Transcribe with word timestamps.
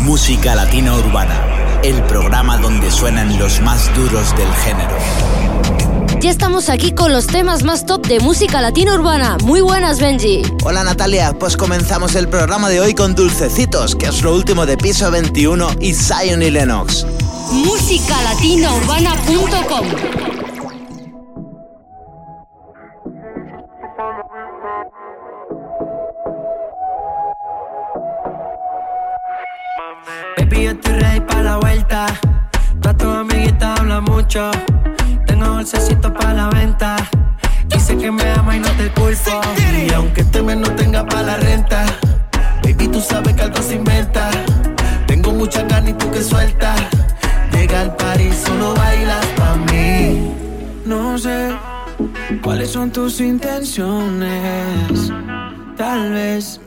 Música 0.00 0.54
Latina 0.54 0.96
Urbana, 0.96 1.80
el 1.82 2.02
programa 2.04 2.56
donde 2.56 2.90
suenan 2.90 3.38
los 3.38 3.60
más 3.60 3.94
duros 3.94 4.34
del 4.34 4.50
género. 4.54 4.96
Ya 6.20 6.30
estamos 6.30 6.70
aquí 6.70 6.92
con 6.92 7.12
los 7.12 7.26
temas 7.26 7.64
más 7.64 7.84
top 7.84 8.06
de 8.06 8.18
música 8.20 8.62
latina 8.62 8.94
urbana. 8.94 9.36
Muy 9.44 9.60
buenas, 9.60 10.00
Benji. 10.00 10.40
Hola 10.64 10.84
Natalia, 10.84 11.34
pues 11.38 11.54
comenzamos 11.56 12.14
el 12.14 12.28
programa 12.28 12.70
de 12.70 12.80
hoy 12.80 12.94
con 12.94 13.14
Dulcecitos, 13.14 13.94
que 13.94 14.06
es 14.06 14.22
lo 14.22 14.34
último 14.34 14.64
de 14.64 14.78
Piso 14.78 15.10
21 15.10 15.68
y 15.80 15.92
Zion 15.92 16.40
y 16.42 16.50
Lennox. 16.50 17.04
Musicalatinaurbana.com 17.52 20.19
Baby, 30.40 30.64
yo 30.64 30.70
estoy 30.70 30.94
ready 30.94 31.20
para 31.20 31.42
la 31.42 31.56
vuelta. 31.58 32.06
Toda 32.80 32.96
tu 32.96 33.10
amiguita 33.10 33.74
habla 33.74 34.00
mucho. 34.00 34.50
Tengo 35.26 35.46
dulcecito 35.46 36.12
para 36.14 36.32
la 36.32 36.48
venta. 36.48 36.96
Dice 37.66 37.98
que 37.98 38.10
me 38.10 38.24
ama 38.30 38.56
y 38.56 38.60
no 38.60 38.70
te 38.70 38.90
culpo. 38.92 39.42
Y 39.86 39.92
aunque 39.92 40.22
este 40.22 40.42
mes 40.42 40.56
no 40.56 40.70
tenga 40.76 41.04
para 41.04 41.22
la 41.22 41.36
renta, 41.36 41.84
baby, 42.64 42.88
tú 42.88 43.02
sabes 43.02 43.34
que 43.34 43.42
algo 43.42 43.60
se 43.60 43.74
inventa. 43.74 44.30
Tengo 45.06 45.30
mucha 45.32 45.66
carne 45.66 45.90
y 45.90 45.92
tú 45.92 46.10
que 46.10 46.22
suelta. 46.22 46.74
Llega 47.52 47.82
al 47.82 47.94
party, 47.96 48.32
solo 48.32 48.74
bailas 48.74 49.26
para 49.36 49.56
mí. 49.56 50.32
No 50.86 51.18
sé 51.18 51.54
cuáles 52.42 52.70
son 52.70 52.90
tus 52.90 53.20
intenciones. 53.20 55.12
Tal 55.76 56.12
vez 56.12 56.60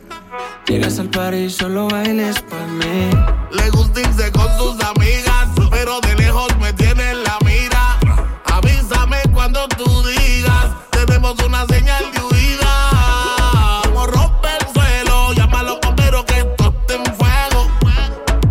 llegas 0.66 0.98
al 0.98 1.08
party 1.08 1.36
y 1.36 1.50
solo 1.50 1.88
bailes 1.88 2.40
para 2.42 2.66
mí. 2.66 3.10
Le 3.52 3.70
gusta 3.70 4.00
irse 4.00 4.32
con 4.32 4.48
sus 4.58 4.82
amigas, 4.82 5.48
pero 5.70 6.00
de 6.00 6.14
lejos 6.16 6.48
me 6.60 6.72
tiene 6.72 7.10
en 7.10 7.22
la 7.22 7.38
mira. 7.44 7.98
Avísame 8.46 9.18
cuando 9.32 9.68
tú 9.68 9.84
digas, 10.02 10.66
tenemos 10.90 11.36
una 11.44 11.64
señal 11.66 12.04
de 12.12 12.20
huida. 12.22 13.82
Como 13.84 14.06
rompe 14.06 14.48
el 14.60 14.72
suelo, 14.72 15.32
llama 15.34 15.60
a 15.60 15.62
los 15.62 15.80
bomberos 15.80 16.24
que 16.24 16.38
esto 16.38 16.74
está 16.80 16.94
en 16.94 17.14
fuego. 17.16 17.68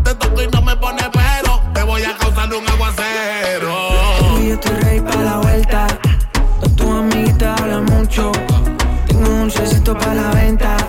Te 0.03 0.15
toco 0.15 0.41
y 0.41 0.47
no 0.47 0.61
me 0.61 0.75
pone 0.77 1.03
pero, 1.11 1.61
te 1.73 1.83
voy 1.83 2.03
a 2.03 2.17
causar 2.17 2.53
un 2.53 2.67
aguacero. 2.67 3.75
Baby, 4.21 4.47
yo 4.47 4.53
estoy 4.53 4.75
ready 4.77 5.01
para 5.01 5.21
la 5.23 5.37
vuelta. 5.37 5.87
Todas 6.59 6.75
tus 6.75 6.89
amiguitas 6.89 7.61
hablan 7.61 7.85
mucho. 7.85 8.31
Tengo 9.07 9.29
un 9.29 9.39
dulcecito 9.41 9.97
para 9.97 10.13
la 10.13 10.31
venta. 10.31 10.82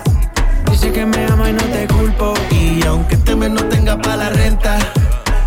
Me 1.05 1.25
ama 1.25 1.49
y 1.49 1.53
no 1.53 1.63
te 1.63 1.87
culpo. 1.87 2.33
Y 2.51 2.83
aunque 2.85 3.15
este 3.15 3.35
mes 3.35 3.51
no 3.51 3.63
tenga 3.65 3.97
para 4.01 4.15
la 4.17 4.29
renta, 4.29 4.77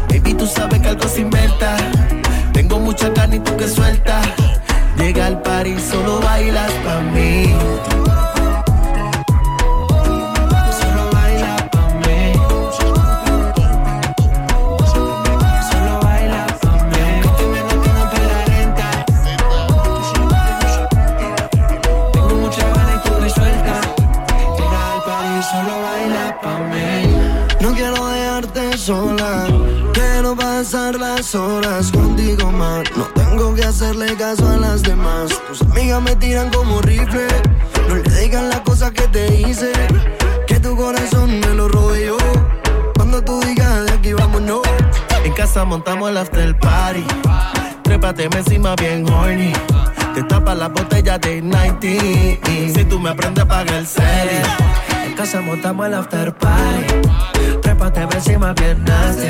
baby, 0.08 0.34
tú 0.34 0.46
sabes 0.46 0.80
que 0.80 0.88
algo 0.88 1.08
se 1.08 1.22
inventa. 1.22 1.76
Tengo 2.52 2.78
mucha 2.78 3.12
carne 3.12 3.36
y 3.36 3.40
tú 3.40 3.56
que 3.56 3.66
suelta. 3.66 4.20
Llega 4.96 5.26
al 5.26 5.42
party, 5.42 5.76
solo 5.78 6.20
bailas 6.20 6.70
pa' 6.84 7.00
mí. 7.00 7.17
No 37.88 37.94
le 37.96 38.20
digan 38.20 38.50
que 38.94 39.08
te 39.08 39.40
hice. 39.40 39.72
Que 40.46 40.58
tu 40.60 40.76
corazón 40.76 41.40
me 41.40 41.54
lo 41.54 41.68
rodeó. 41.68 42.16
Cuando 42.94 43.22
tú 43.22 43.40
digas. 43.40 43.58
En 45.24 45.32
casa 45.34 45.64
montamos 45.64 46.08
el 46.08 46.16
after 46.16 46.58
party. 46.58 47.04
Trépate 47.82 48.24
encima 48.24 48.74
bien 48.76 49.08
horny. 49.10 49.52
Te 50.14 50.22
tapa 50.22 50.54
la 50.54 50.68
botella 50.68 51.18
de 51.18 51.42
90. 51.42 51.86
Si 52.74 52.84
tú 52.86 52.98
me 52.98 53.10
aprendes, 53.10 53.44
paga 53.44 53.78
el 53.78 53.86
serie. 53.86 54.42
En 55.04 55.14
casa 55.14 55.42
montamos 55.42 55.86
el 55.86 55.94
after 55.94 56.34
party. 56.34 56.94
Trépate 57.60 58.00
encima 58.00 58.54
bien 58.54 58.82
nasty. 58.84 59.28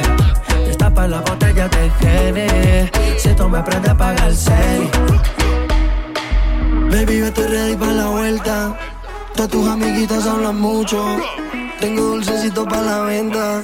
Tapa 0.79 1.09
la 1.09 1.21
botella 1.21 1.69
de 1.69 1.91
Gene. 2.01 2.91
Si 3.19 3.35
tú 3.35 3.49
me 3.49 3.59
aprendes, 3.59 3.95
paga 3.95 4.27
el 4.27 4.37
serie. 4.37 4.91
Baby, 6.91 7.19
yo 7.19 7.27
estoy 7.27 7.47
ready 7.49 7.77
para 7.77 7.93
la 7.93 8.07
vuelta. 8.07 8.79
Todas 9.35 9.51
tus 9.51 9.69
amiguitas 9.69 10.27
hablan 10.27 10.61
mucho. 10.61 11.05
Tengo 11.81 12.03
dulcecito 12.03 12.65
para 12.65 12.83
la 12.83 13.01
venta. 13.01 13.63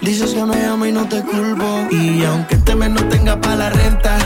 Dices 0.00 0.34
que 0.34 0.44
me 0.44 0.64
amo 0.66 0.86
y 0.86 0.92
no 0.92 1.08
te 1.08 1.22
culpo. 1.22 1.86
Y 1.90 2.24
aunque 2.24 2.56
este 2.56 2.74
mes 2.74 2.90
no 2.90 3.02
tenga 3.08 3.40
para 3.40 3.56
la 3.56 3.70
renta, 3.70 4.18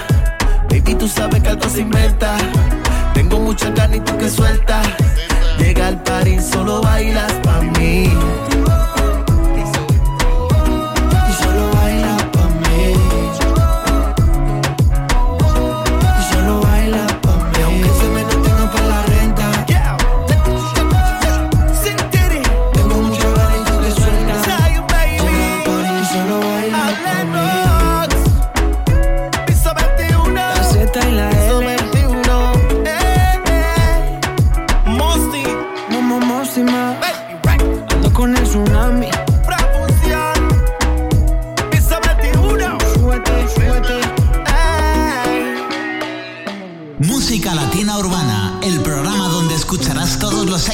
baby, 0.69 0.95
tú 0.95 1.09
sabes 1.09 1.43
que 1.43 1.49
algo 1.51 1.69
se 1.69 1.81
inventa. 1.81 2.37
Tengo 3.15 3.39
mucha 3.39 3.73
carne 3.75 3.99
y 3.99 4.01
tú 4.01 4.17
que 4.19 4.29
suelta. 4.29 4.83
Llega 5.59 5.89
al 5.89 6.03
party, 6.03 6.41
solo 6.41 6.81
bailas 6.81 7.33
pa' 7.45 7.61
mí. 7.61 8.11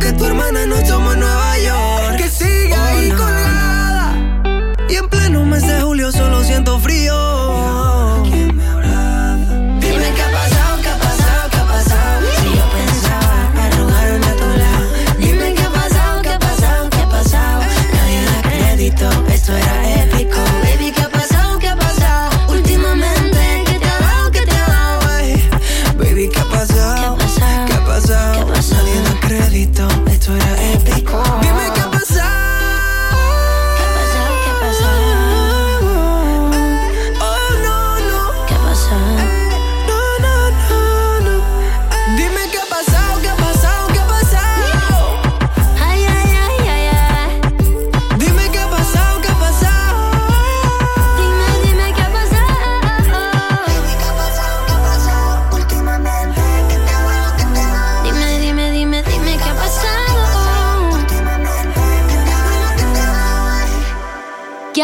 Que 0.00 0.12
tu 0.12 0.24
hermana 0.24 0.66
nos 0.66 0.91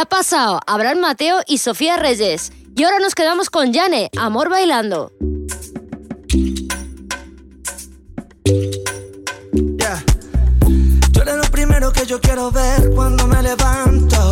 pasado? 0.08 0.60
Abraham 0.66 0.98
Mateo 1.00 1.40
y 1.46 1.58
Sofía 1.58 1.96
Reyes. 1.96 2.52
Y 2.74 2.84
ahora 2.84 2.98
nos 2.98 3.14
quedamos 3.14 3.50
con 3.50 3.72
Yane, 3.72 4.10
Amor 4.18 4.48
Bailando. 4.48 5.12
Yeah. 9.78 10.04
Tú 11.12 11.20
eres 11.20 11.36
lo 11.36 11.50
primero 11.50 11.92
que 11.92 12.06
yo 12.06 12.20
quiero 12.20 12.50
ver 12.50 12.90
cuando 12.94 13.26
me 13.26 13.42
levanto. 13.42 14.27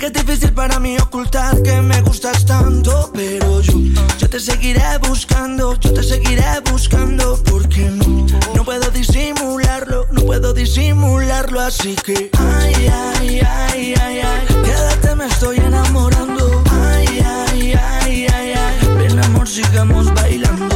Que 0.00 0.06
es 0.06 0.12
difícil 0.14 0.54
para 0.54 0.80
mí 0.80 0.96
ocultar 0.96 1.60
que 1.60 1.82
me 1.82 2.00
gustas 2.00 2.46
tanto, 2.46 3.10
pero 3.12 3.60
yo, 3.60 3.74
yo 4.16 4.30
te 4.30 4.40
seguiré 4.40 4.80
buscando, 5.06 5.78
yo 5.78 5.92
te 5.92 6.02
seguiré 6.02 6.42
buscando, 6.72 7.38
porque 7.44 7.82
no, 7.90 8.26
no 8.54 8.64
puedo 8.64 8.90
disimularlo, 8.92 10.06
no 10.10 10.22
puedo 10.22 10.54
disimularlo, 10.54 11.60
así 11.60 11.96
que 11.96 12.30
ay, 12.38 12.90
ay, 12.90 13.40
ay, 13.46 13.94
ay, 14.00 14.20
ay, 14.20 14.46
quédate, 14.64 15.14
me 15.16 15.26
estoy 15.26 15.58
enamorando, 15.58 16.64
ay, 16.70 17.22
ay, 17.22 17.74
ay, 17.74 18.26
ay, 18.26 18.52
ay, 18.54 18.96
ven 18.96 19.22
amor, 19.22 19.46
sigamos 19.46 20.14
bailando, 20.14 20.69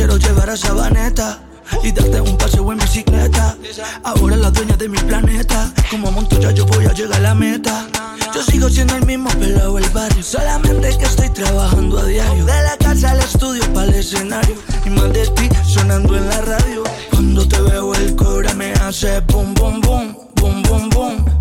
quiero 0.00 0.16
llevar 0.16 0.48
a 0.48 0.56
Sabaneta. 0.56 1.40
Y 1.82 1.92
darte 1.92 2.22
un 2.22 2.36
paseo 2.38 2.72
en 2.72 2.78
bicicleta. 2.78 3.54
Ahora 4.02 4.34
la 4.34 4.50
dueña 4.50 4.74
de 4.76 4.88
mi 4.88 4.96
planeta. 4.96 5.70
Como 5.90 6.10
Montoya 6.10 6.52
yo 6.52 6.64
voy 6.64 6.86
a 6.86 6.94
llegar 6.94 7.18
a 7.18 7.22
la 7.22 7.34
meta. 7.34 7.86
Yo 8.34 8.42
sigo 8.42 8.70
siendo 8.70 8.96
el 8.96 9.04
mismo 9.04 9.28
pelado 9.38 9.74
del 9.74 9.90
barrio. 9.90 10.22
Solamente 10.22 10.96
que 10.96 11.04
estoy 11.04 11.28
trabajando 11.28 11.98
a 11.98 12.04
diario. 12.04 12.46
De 12.46 12.62
la 12.62 12.76
casa 12.78 13.10
al 13.10 13.20
estudio 13.20 13.62
para 13.74 13.88
el 13.88 13.94
escenario. 13.96 14.56
Y 14.86 14.90
más 14.90 15.12
de 15.12 15.26
ti 15.28 15.48
sonando 15.66 16.16
en 16.16 16.26
la 16.30 16.40
radio. 16.40 16.82
Cuando 17.10 17.46
te 17.46 17.60
veo 17.60 17.94
el 17.94 18.16
cora 18.16 18.54
me 18.54 18.72
hace 18.72 19.20
boom, 19.20 19.52
boom, 19.52 19.82
boom. 19.82 20.16
Boom, 20.36 20.62
boom, 20.62 20.88
boom. 20.88 21.39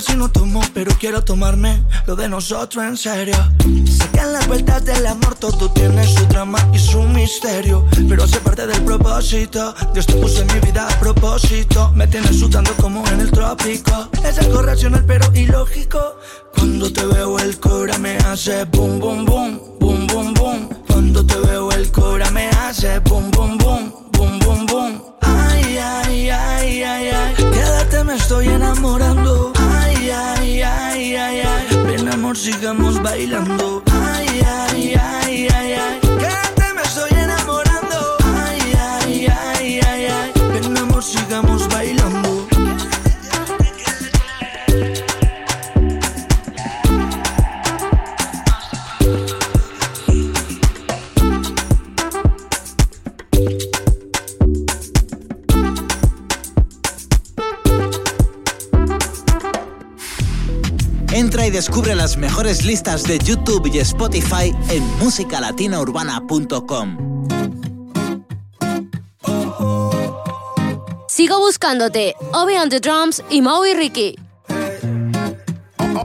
Casi 0.00 0.16
no 0.16 0.30
tomo, 0.30 0.62
pero 0.72 0.92
quiero 0.98 1.22
tomarme 1.22 1.84
lo 2.06 2.16
de 2.16 2.26
nosotros 2.26 2.82
en 2.82 2.96
serio. 2.96 3.36
En 3.66 4.32
las 4.32 4.48
vueltas 4.48 4.82
del 4.82 5.06
amor 5.06 5.34
todo 5.34 5.70
tiene 5.72 6.06
su 6.06 6.24
drama 6.26 6.58
y 6.72 6.78
su 6.78 7.02
misterio. 7.02 7.84
Pero 8.08 8.24
hace 8.24 8.38
parte 8.40 8.66
del 8.66 8.82
propósito. 8.82 9.74
Dios 9.92 10.06
te 10.06 10.14
puso 10.14 10.40
en 10.40 10.46
mi 10.54 10.60
vida 10.60 10.88
a 10.88 11.00
propósito. 11.00 11.92
Me 11.94 12.06
tienes 12.06 12.38
sudando 12.38 12.72
como 12.80 13.06
en 13.08 13.20
el 13.20 13.30
trópico. 13.30 14.08
Es 14.24 14.38
algo 14.38 14.62
racional 14.62 15.04
pero 15.06 15.30
ilógico. 15.34 16.16
Cuando 16.54 16.90
te 16.90 17.04
veo 17.04 17.38
el 17.38 17.60
cora 17.60 17.98
me 17.98 18.16
hace 18.18 18.64
boom, 18.64 19.00
boom, 19.00 19.26
boom. 19.26 19.60
Boom, 19.80 20.06
boom, 20.06 20.32
boom. 20.32 20.68
Cuando 20.88 21.26
te 21.26 21.36
veo 21.40 21.70
el 21.72 21.92
cora 21.92 22.30
me 22.30 22.48
hace 22.48 23.00
boom, 23.00 23.30
boom, 23.32 23.58
boom. 23.58 23.92
Boom, 24.12 24.38
boom, 24.38 24.66
boom. 24.66 25.02
Ay, 25.20 25.76
ay, 25.76 26.30
ay, 26.30 26.82
ay, 26.84 27.08
ay. 27.10 27.34
Quédate, 27.34 28.04
me 28.04 28.16
estoy 28.16 28.48
enamorando. 28.48 29.49
Ay, 30.12 30.62
ay, 30.62 31.16
ay, 31.16 31.40
ay. 31.40 31.66
Ven, 31.86 32.08
amor, 32.08 32.36
sigamos 32.36 33.00
bailando. 33.02 33.82
Ay, 33.92 34.40
ay, 34.44 34.94
ay, 34.94 35.48
ay, 35.54 35.69
Entra 61.40 61.48
y 61.48 61.52
descubre 61.52 61.94
las 61.94 62.18
mejores 62.18 62.66
listas 62.66 63.04
de 63.04 63.18
YouTube 63.18 63.66
y 63.72 63.78
Spotify 63.78 64.54
en 64.68 64.84
musicalatinaurbana.com. 64.98 66.98
Sigo 71.08 71.38
buscándote, 71.38 72.14
Obi 72.34 72.56
on 72.56 72.68
the 72.68 72.78
drums 72.78 73.22
y 73.30 73.40
Maui 73.40 73.72
Ricky. 73.72 74.18
Dime 75.78 76.04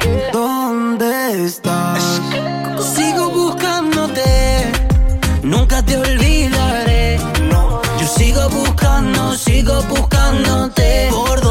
Buscándote. 10.71 11.09
¿Por 11.11 11.50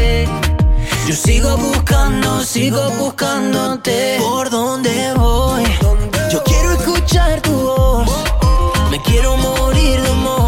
Yo 1.07 1.15
sigo 1.15 1.57
buscando, 1.57 2.43
sigo 2.43 2.89
buscándote. 2.91 4.17
¿Por 4.19 4.49
dónde 4.49 5.13
voy? 5.15 5.63
Yo 6.31 6.43
quiero 6.43 6.73
escuchar 6.73 7.41
tu 7.41 7.51
voz. 7.51 8.07
Me 8.89 9.01
quiero 9.01 9.35
morir 9.37 10.01
de 10.01 10.09
amor. 10.09 10.40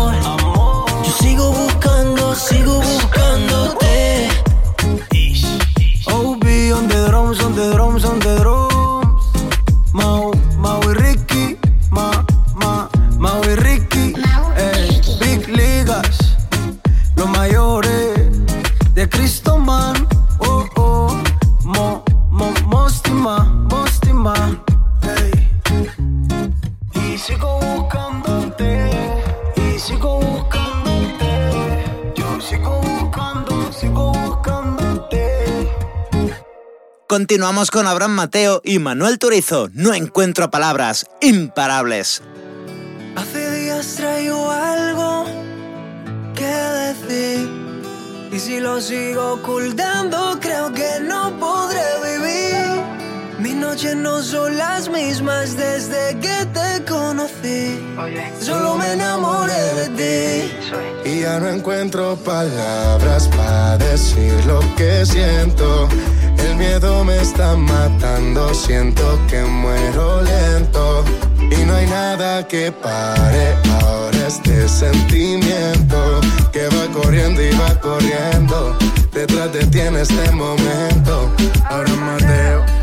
Continuamos 37.13 37.69
con 37.69 37.85
Abraham 37.85 38.13
Mateo 38.13 38.59
y 38.63 38.79
Manuel 38.79 39.19
Turizo. 39.19 39.69
No 39.75 39.93
encuentro 39.93 40.49
palabras 40.49 41.05
imparables. 41.21 42.23
Hace 43.15 43.51
días 43.51 43.93
traigo 43.97 44.49
algo 44.49 45.25
que 46.33 46.43
decir. 46.43 47.47
Y 48.31 48.39
si 48.39 48.59
lo 48.59 48.81
sigo 48.81 49.33
ocultando, 49.33 50.39
creo 50.41 50.73
que 50.73 51.01
no 51.03 51.37
podré 51.39 51.83
vivir. 52.03 52.81
Mis 53.37 53.53
noches 53.57 53.95
no 53.95 54.23
son 54.23 54.57
las 54.57 54.89
mismas 54.89 55.55
desde 55.55 56.17
que 56.19 56.47
te 56.51 56.83
conocí. 56.83 57.79
Solo 58.41 58.75
me 58.75 58.93
enamoré 58.93 59.63
de 59.75 60.49
ti. 61.03 61.11
Y 61.11 61.19
ya 61.19 61.39
no 61.39 61.47
encuentro 61.47 62.15
palabras 62.15 63.27
para 63.27 63.77
decir 63.77 64.33
lo 64.47 64.61
que 64.75 65.05
siento. 65.05 65.87
El 66.43 66.57
miedo 66.57 67.03
me 67.05 67.17
está 67.17 67.55
matando, 67.55 68.53
siento 68.53 69.19
que 69.29 69.41
muero 69.43 70.21
lento. 70.21 71.03
Y 71.39 71.65
no 71.65 71.75
hay 71.75 71.87
nada 71.87 72.47
que 72.47 72.71
pare 72.71 73.55
ahora 73.81 74.27
este 74.27 74.67
sentimiento 74.67 76.21
que 76.51 76.67
va 76.67 76.91
corriendo 76.91 77.41
y 77.41 77.51
va 77.51 77.79
corriendo. 77.79 78.77
Detrás 79.13 79.53
de 79.53 79.65
ti 79.67 79.79
en 79.79 79.95
este 79.95 80.31
momento. 80.31 81.31
Ahora 81.69 81.93
Mateo. 81.95 82.82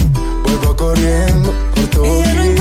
vuelvo 0.61 0.75
corriendo 0.75 1.53
por 1.73 1.87
tu 1.87 2.60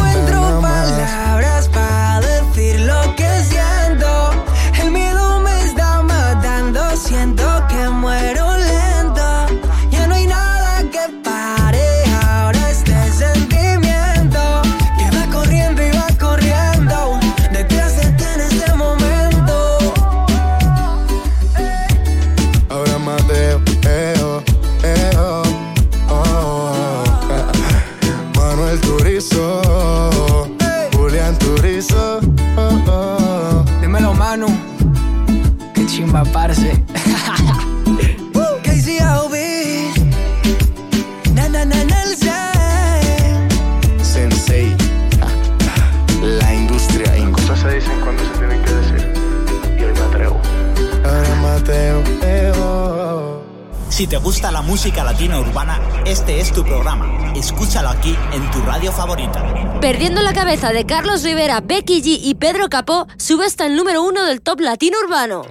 Perdiendo 59.80 60.20
la 60.20 60.34
cabeza 60.34 60.74
de 60.74 60.84
Carlos 60.84 61.22
Rivera, 61.22 61.62
Becky 61.62 62.02
G 62.02 62.18
y 62.22 62.34
Pedro 62.34 62.68
Capó 62.68 63.08
sube 63.16 63.46
hasta 63.46 63.64
el 63.64 63.76
número 63.76 64.02
uno 64.02 64.24
del 64.24 64.42
top 64.42 64.60
latino 64.60 64.98
urbano. 65.02 65.46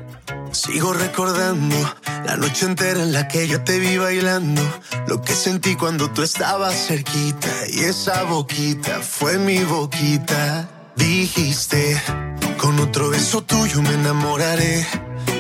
Sigo 0.52 0.94
recordando 0.94 1.76
la 2.28 2.38
noche 2.38 2.68
entera 2.68 3.02
en 3.02 3.12
la 3.12 3.28
que 3.28 3.48
yo 3.48 3.64
te 3.64 3.80
vi 3.80 3.98
bailando, 3.98 4.62
lo 5.08 5.24
que 5.24 5.34
sentí 5.34 5.76
cuando 5.76 6.12
tú 6.12 6.22
estabas 6.22 6.76
cerquita 6.76 7.50
y 7.72 7.80
esa 7.80 8.22
boquita 8.26 9.00
fue 9.02 9.40
mi 9.40 9.64
boquita. 9.64 10.70
Dijiste, 10.96 12.00
con 12.60 12.80
otro 12.80 13.10
beso 13.10 13.42
tuyo 13.42 13.82
me 13.82 13.96
enamoraré. 13.96 14.86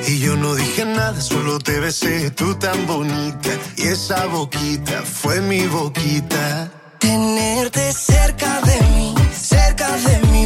Y 0.07 0.17
yo 0.17 0.35
no 0.35 0.55
dije 0.55 0.85
nada, 0.85 1.21
solo 1.21 1.59
te 1.59 1.79
besé, 1.79 2.31
tú 2.31 2.55
tan 2.55 2.87
bonita. 2.87 3.49
Y 3.77 3.83
esa 3.83 4.25
boquita 4.25 5.03
fue 5.03 5.41
mi 5.41 5.67
boquita. 5.67 6.71
Tenerte 6.99 7.91
cerca 7.93 8.61
de 8.61 8.81
mí, 8.95 9.15
cerca 9.31 9.89
de 9.97 10.27
mí, 10.27 10.45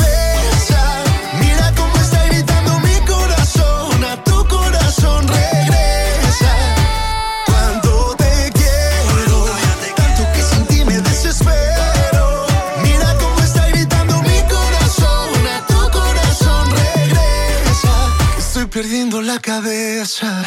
Perdiendo 18.81 19.21
la 19.21 19.37
cabeza. 19.37 20.41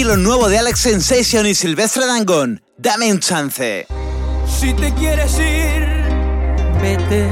lo 0.03 0.17
nuevo 0.17 0.49
de 0.49 0.57
Alex 0.57 0.79
Sensation 0.79 1.45
y 1.45 1.55
Silvestre 1.55 2.05
Dangón. 2.05 2.61
Dame 2.77 3.11
un 3.11 3.19
chance. 3.19 3.87
Si 4.47 4.73
te 4.73 4.93
quieres 4.95 5.37
ir, 5.39 5.87
vete. 6.81 7.29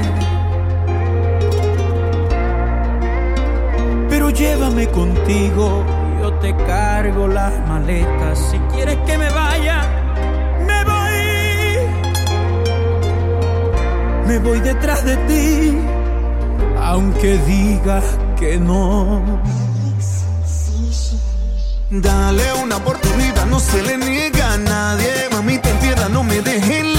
Pero 4.08 4.30
llévame 4.30 4.88
contigo, 4.88 5.84
yo 6.20 6.32
te 6.34 6.56
cargo 6.64 7.28
las 7.28 7.52
maletas. 7.68 8.38
Si 8.50 8.58
quieres 8.74 8.96
que 9.06 9.18
me 9.18 9.30
vaya, 9.30 9.82
me 10.66 10.84
voy. 10.84 11.86
Me 14.28 14.38
voy 14.38 14.60
detrás 14.60 15.04
de 15.04 15.16
ti, 15.28 15.76
aunque 16.78 17.38
digas 17.38 18.04
que 18.38 18.58
no. 18.58 19.42
Dale 22.00 22.54
una 22.54 22.76
oportunidad, 22.76 23.44
no 23.44 23.60
se 23.60 23.82
le 23.82 23.98
niega 23.98 24.54
a 24.54 24.56
nadie. 24.56 25.28
Mamita, 25.30 25.68
entienda, 25.68 26.08
no 26.08 26.24
me 26.24 26.40
dejen 26.40 26.96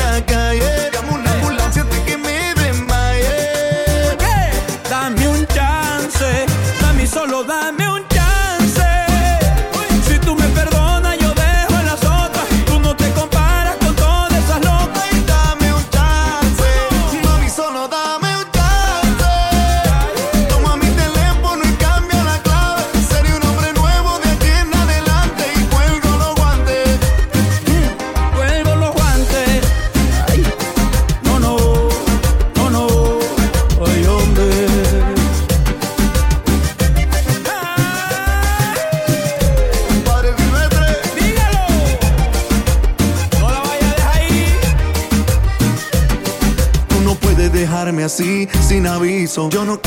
eso. 49.33 49.49
Yo 49.49 49.65
no 49.65 49.82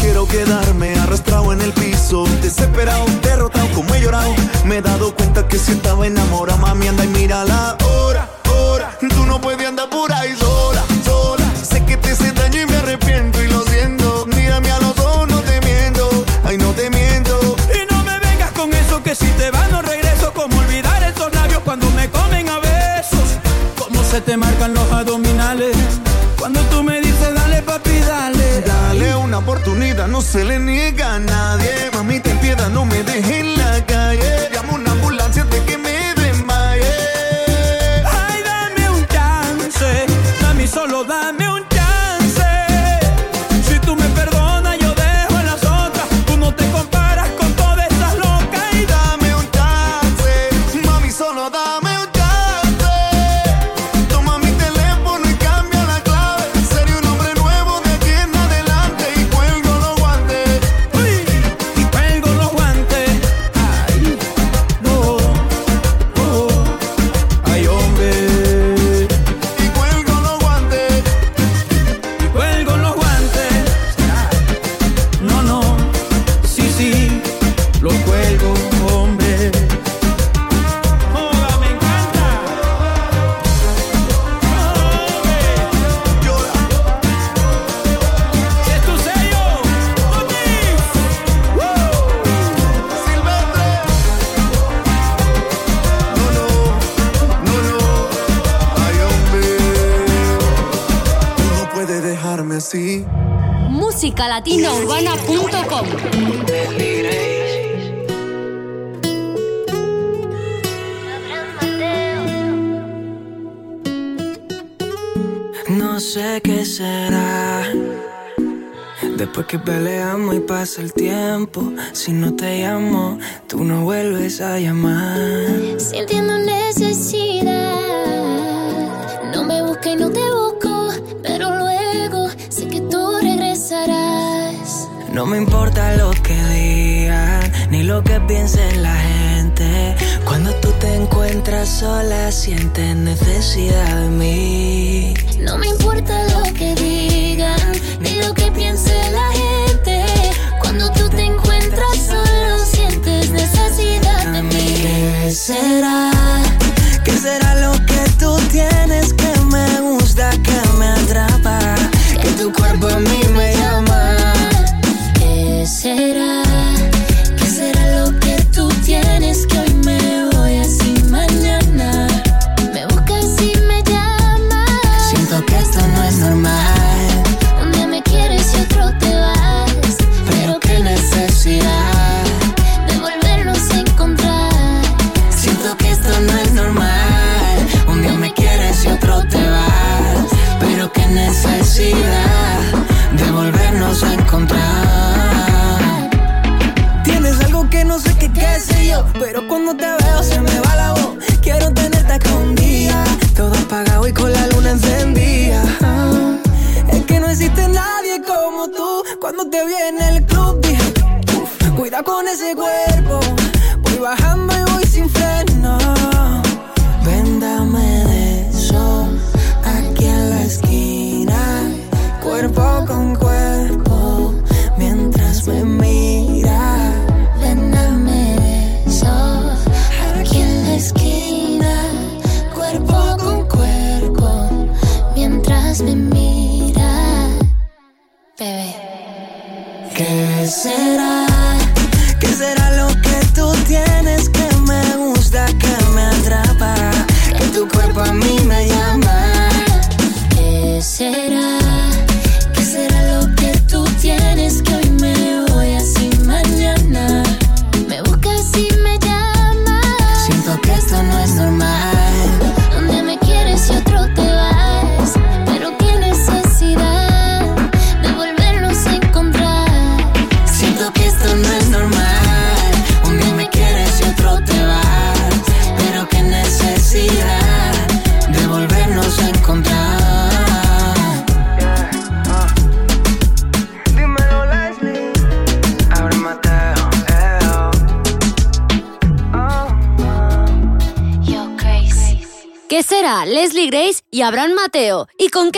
si 122.07 122.13
no 122.13 122.33
te 122.37 122.61
llamo. 122.61 122.96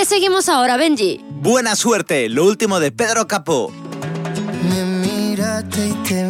seguimos 0.09 0.49
ahora, 0.49 0.77
Benji? 0.77 1.21
Buena 1.29 1.77
suerte, 1.77 2.29
lo 2.29 2.47
último 2.47 2.81
de 2.81 2.91
Pedro 2.91 3.29
Capó. 3.29 3.71
Me 4.71 4.85
mírate 4.85 5.89
y 5.89 5.93
te 6.09 6.25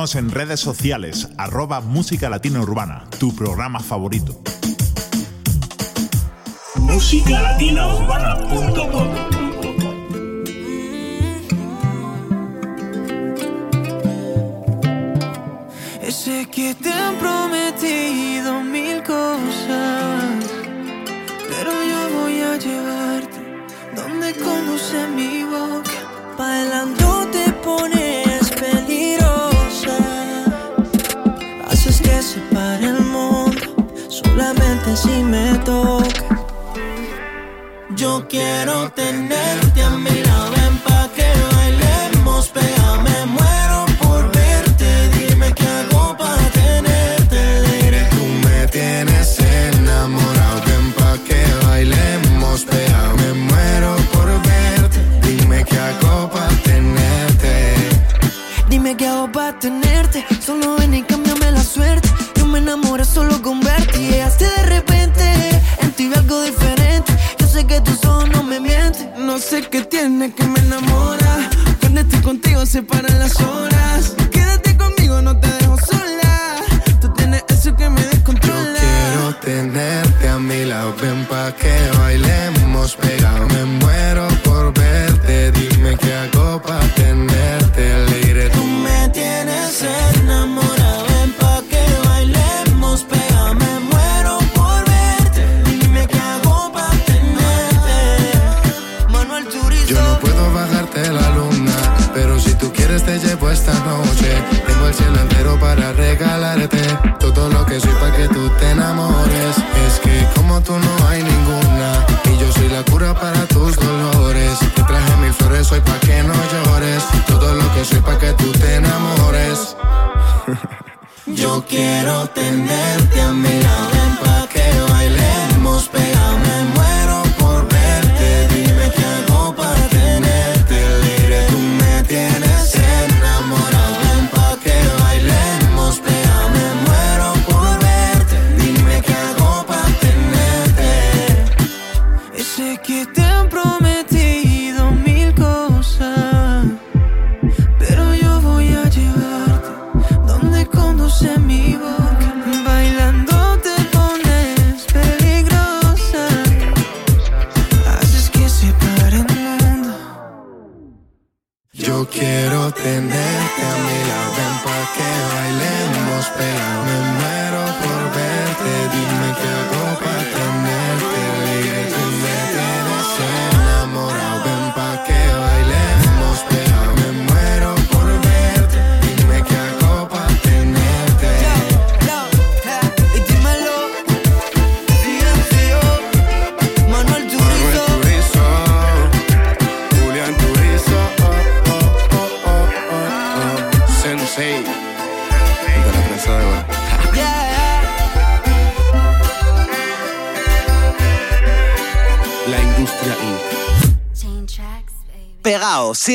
En 0.00 0.30
redes 0.30 0.60
sociales, 0.60 1.28
arroba 1.36 1.82
Música 1.82 2.30
Latina 2.30 2.58
Urbana, 2.62 3.04
tu 3.18 3.36
programa 3.36 3.80
favorito. 3.80 4.40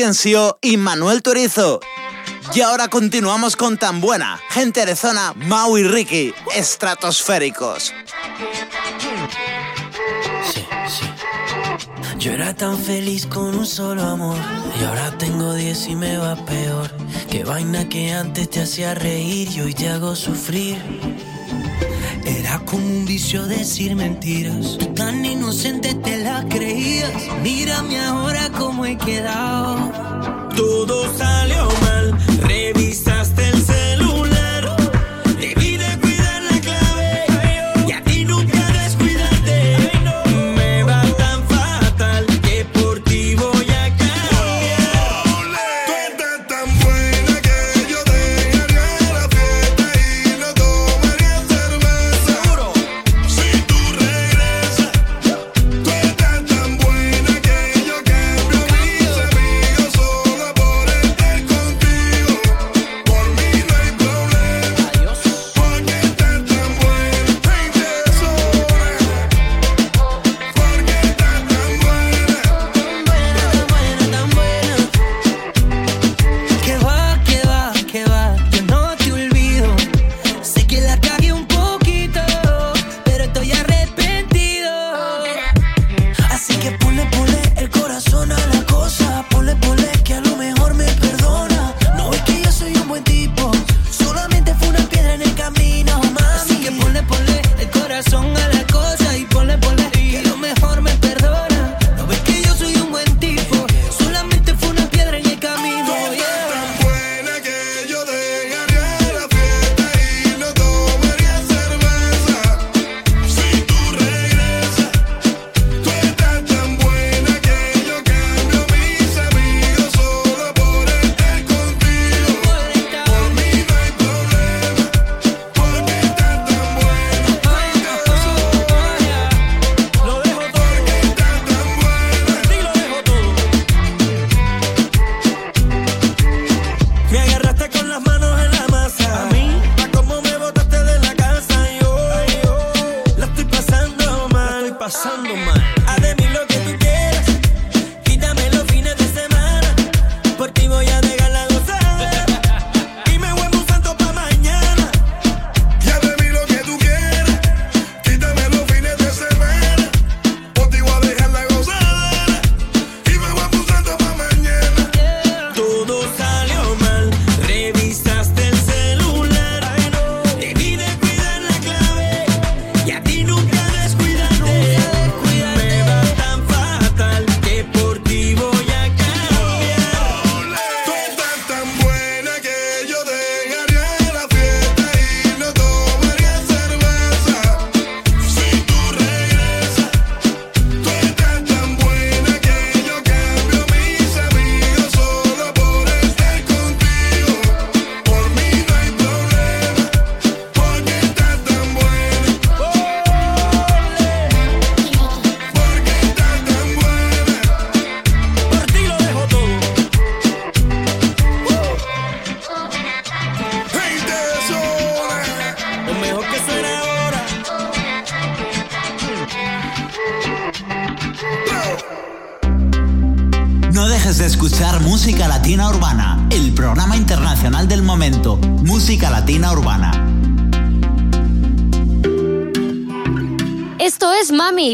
Asensio 0.06 0.56
y 0.62 0.76
Manuel 0.76 1.20
Turizo. 1.20 1.80
Y 2.54 2.60
ahora 2.60 2.86
continuamos 2.86 3.56
con 3.56 3.76
Tan 3.76 4.00
Buena, 4.00 4.40
Gente 4.50 4.86
de 4.86 4.94
Zona, 4.94 5.32
Mau 5.34 5.76
y 5.78 5.82
Ricky, 5.82 6.32
estratosféricos. 6.54 7.92
Sí, 10.44 10.64
sí. 10.86 11.06
Yo 12.20 12.30
era 12.30 12.54
tan 12.54 12.78
feliz 12.78 13.26
con 13.26 13.52
un 13.58 13.66
solo 13.66 14.04
amor 14.04 14.38
y 14.80 14.84
ahora 14.84 15.10
tengo 15.18 15.52
10 15.52 15.88
y 15.88 15.96
me 15.96 16.16
va 16.18 16.36
peor. 16.36 16.88
Qué 17.28 17.42
vaina 17.42 17.88
que 17.88 18.12
antes 18.12 18.48
te 18.48 18.62
hacía 18.62 18.94
reír 18.94 19.48
y 19.50 19.60
hoy 19.60 19.74
te 19.74 19.88
hago 19.88 20.14
sufrir 20.14 20.80
como 22.66 22.86
un 22.86 23.04
vicio 23.06 23.46
decir 23.46 23.94
mentiras. 23.96 24.76
Tú 24.78 24.86
tan 24.94 25.24
inocente 25.24 25.94
te 25.94 26.18
la 26.18 26.44
creías. 26.48 27.22
Mírame 27.42 27.98
ahora 28.00 28.50
cómo 28.58 28.84
he 28.84 28.98
quedado. 28.98 29.90
Todo 30.54 31.16
salió 31.16 31.68
mal, 31.82 32.18
revisaste. 32.42 33.45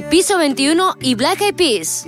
Piso 0.01 0.39
21 0.39 0.97
y 1.01 1.15
Black 1.15 1.43
Eyed 1.43 1.55
Peas. 1.55 2.07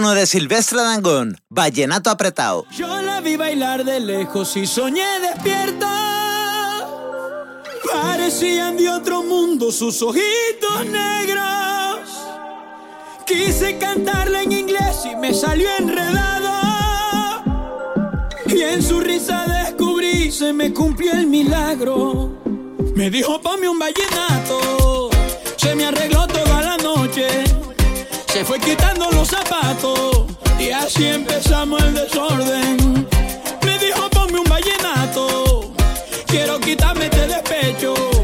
turno 0.00 0.14
de 0.14 0.24
Silvestre 0.24 0.78
Dangón, 0.78 1.36
Vallenato 1.50 2.08
Apretado. 2.08 2.64
Yo 2.70 3.02
la 3.02 3.20
vi 3.20 3.36
bailar 3.36 3.84
de 3.84 4.00
lejos 4.00 4.56
y 4.56 4.66
soñé 4.66 5.04
despierta. 5.20 6.86
Parecían 7.92 8.78
de 8.78 8.88
otro 8.88 9.22
mundo 9.22 9.70
sus 9.70 10.00
ojitos 10.00 10.86
negros. 10.86 12.08
Quise 13.26 13.76
cantarla 13.76 14.40
en 14.40 14.52
inglés 14.52 15.02
y 15.04 15.16
me 15.16 15.34
salió 15.34 15.68
enredado. 15.78 17.42
Y 18.46 18.62
en 18.62 18.82
su 18.82 19.00
risa 19.00 19.44
descubrí, 19.46 20.32
se 20.32 20.54
me 20.54 20.72
cumplió 20.72 21.12
el 21.12 21.26
milagro. 21.26 22.40
Me 22.94 23.10
dijo, 23.10 23.38
ponme 23.42 23.68
un 23.68 23.78
vallenato. 23.78 25.10
Se 25.58 25.74
me 25.74 25.84
arregló. 25.84 26.19
Se 28.32 28.44
fue 28.44 28.60
quitando 28.60 29.10
los 29.10 29.26
zapatos 29.26 30.24
y 30.56 30.70
así 30.70 31.04
empezamos 31.04 31.82
el 31.82 31.94
desorden. 31.94 33.08
Me 33.64 33.78
dijo 33.78 34.08
ponme 34.08 34.38
un 34.38 34.44
vallenato, 34.48 35.72
quiero 36.26 36.60
quitarme 36.60 37.06
este 37.06 37.26
despecho. 37.26 38.19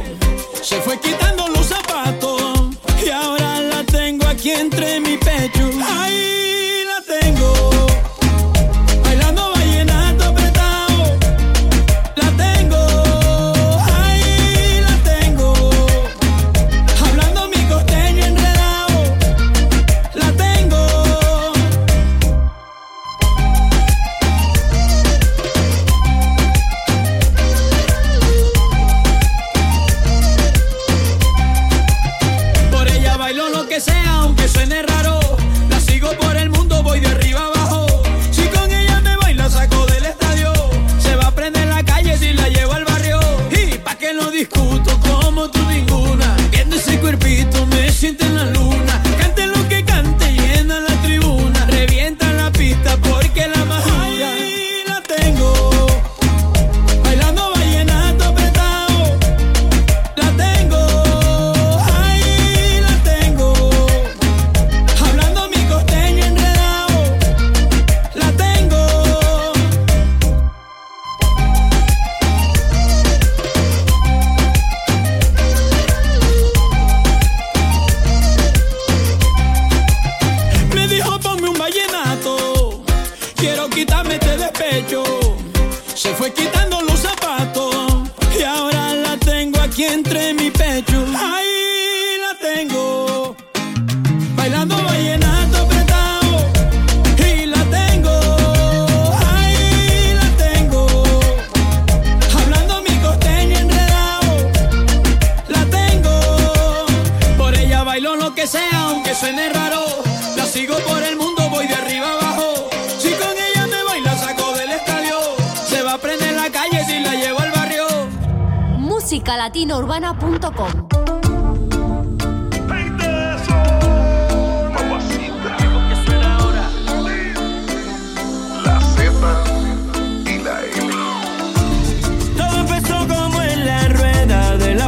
musicalatinourbana.com. 119.17 120.87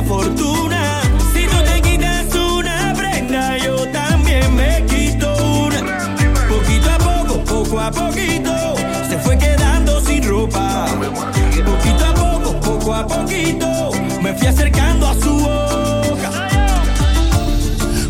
Fortuna. 0.08 0.47
fui 14.38 14.46
acercando 14.46 15.06
a 15.06 15.14
su 15.14 15.32
boca. 15.38 16.30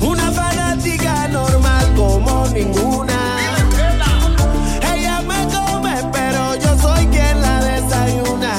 Una 0.01 0.31
fanática 0.31 1.29
normal 1.29 1.95
como 1.97 2.47
ninguna. 2.49 3.37
Ella 4.95 5.23
me 5.23 5.47
come, 5.47 5.95
pero 6.13 6.55
yo 6.57 6.79
soy 6.79 7.07
quien 7.07 7.41
la 7.41 7.63
desayuna. 7.63 8.53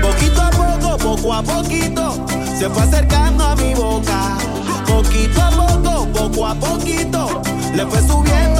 Poquito 0.00 0.42
a 0.42 0.50
poco, 0.50 0.96
poco 0.96 1.34
a 1.34 1.42
poquito, 1.42 2.26
se 2.58 2.68
fue 2.70 2.82
acercando 2.82 3.44
a 3.44 3.56
mi 3.56 3.74
boca. 3.74 4.38
Poquito 4.86 5.42
a 5.42 5.50
poco, 5.50 6.06
poco 6.12 6.46
a 6.46 6.54
poquito, 6.54 7.42
le 7.74 7.86
fue 7.86 8.00
subiendo. 8.02 8.55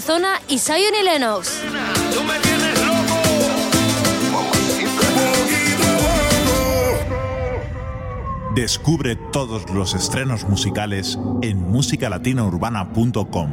Zona 0.00 0.40
y 0.48 0.58
Zion 0.58 0.94
y 1.00 1.04
Lennox. 1.04 1.60
Descubre 8.54 9.16
todos 9.32 9.68
los 9.70 9.94
estrenos 9.94 10.44
musicales 10.48 11.18
en 11.42 11.58
musicalatinaurbana.com. 11.58 13.50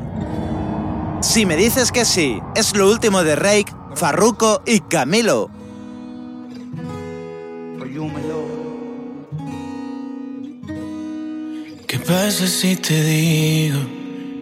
Si 1.22 1.46
me 1.46 1.56
dices 1.56 1.92
que 1.92 2.06
sí, 2.06 2.40
es 2.56 2.76
lo 2.76 2.90
último 2.90 3.24
de 3.24 3.36
Reik, 3.36 3.74
Farruko 3.96 4.62
y 4.66 4.80
Camilo. 4.82 5.50
¿Qué 11.88 12.00
pasa 12.00 12.48
si 12.48 12.76
te 12.76 13.04
digo? 13.04 14.01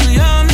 Young. 0.00 0.51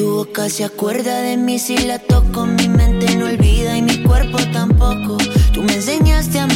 Tu 0.00 0.10
boca 0.10 0.48
se 0.48 0.64
acuerda 0.64 1.20
de 1.20 1.36
mí 1.36 1.58
si 1.58 1.76
la 1.76 1.98
toco, 1.98 2.46
mi 2.46 2.68
mente 2.68 3.14
no 3.16 3.26
olvida 3.26 3.76
y 3.76 3.82
mi 3.82 4.02
cuerpo 4.02 4.38
tampoco. 4.50 5.18
Tú 5.52 5.62
me 5.62 5.74
enseñaste 5.74 6.40
a 6.40 6.46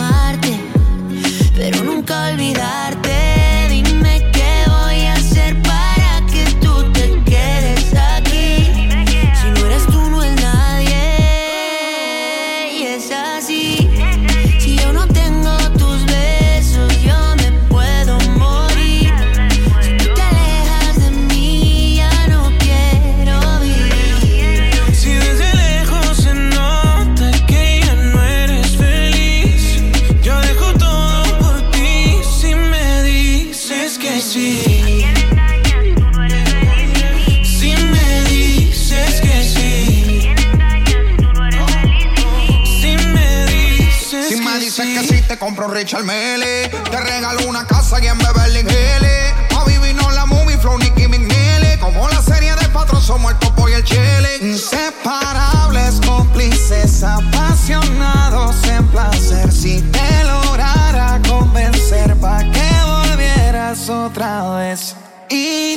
Mele. 45.92 46.70
Te 46.90 46.98
regalo 46.98 47.46
una 47.46 47.66
casa 47.66 48.02
y 48.02 48.06
en 48.06 48.16
Beverly 48.16 48.60
Hills. 48.60 49.54
A 49.54 49.64
vivir 49.64 49.94
no 49.94 50.10
la 50.12 50.24
movie, 50.24 50.56
Flow, 50.56 50.78
Nicky 50.78 51.06
McNeely. 51.06 51.78
Como 51.78 52.08
la 52.08 52.22
serie 52.22 52.54
de 52.56 52.66
patrón, 52.68 53.02
somos 53.02 53.32
el 53.32 53.38
topo 53.38 53.68
y 53.68 53.74
el 53.74 53.84
chile. 53.84 54.38
Inseparables, 54.40 56.00
cómplices, 56.06 57.02
apasionados 57.02 58.56
en 58.66 58.86
placer. 58.88 59.52
Si 59.52 59.82
te 59.82 60.24
lograra 60.24 61.20
convencer, 61.28 62.16
pa' 62.16 62.42
que 62.50 62.70
volvieras 62.86 63.88
otra 63.90 64.56
vez. 64.56 64.96
Y 65.28 65.76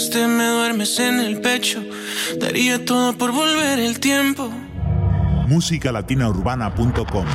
Mientras 0.00 0.10
te 0.10 0.26
me 0.26 0.46
duermes 0.46 0.98
en 0.98 1.20
el 1.20 1.40
pecho, 1.40 1.82
daría 2.38 2.84
todo 2.84 3.12
por 3.12 3.32
volver 3.32 3.78
el 3.78 4.00
tiempo. 4.00 4.50
musicalatinaurbana.com 5.48 7.26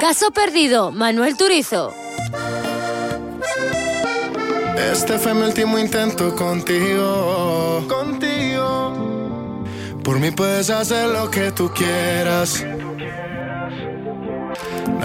Caso 0.00 0.30
perdido, 0.32 0.92
Manuel 0.92 1.36
Turizo. 1.36 1.94
Este 4.92 5.18
fue 5.18 5.34
mi 5.34 5.42
último 5.42 5.78
intento 5.78 6.36
contigo. 6.36 7.86
Contigo. 7.88 9.64
Por 10.02 10.18
mí 10.20 10.30
puedes 10.30 10.68
hacer 10.68 11.08
lo 11.08 11.30
que 11.30 11.52
tú 11.52 11.70
quieras. 11.74 12.62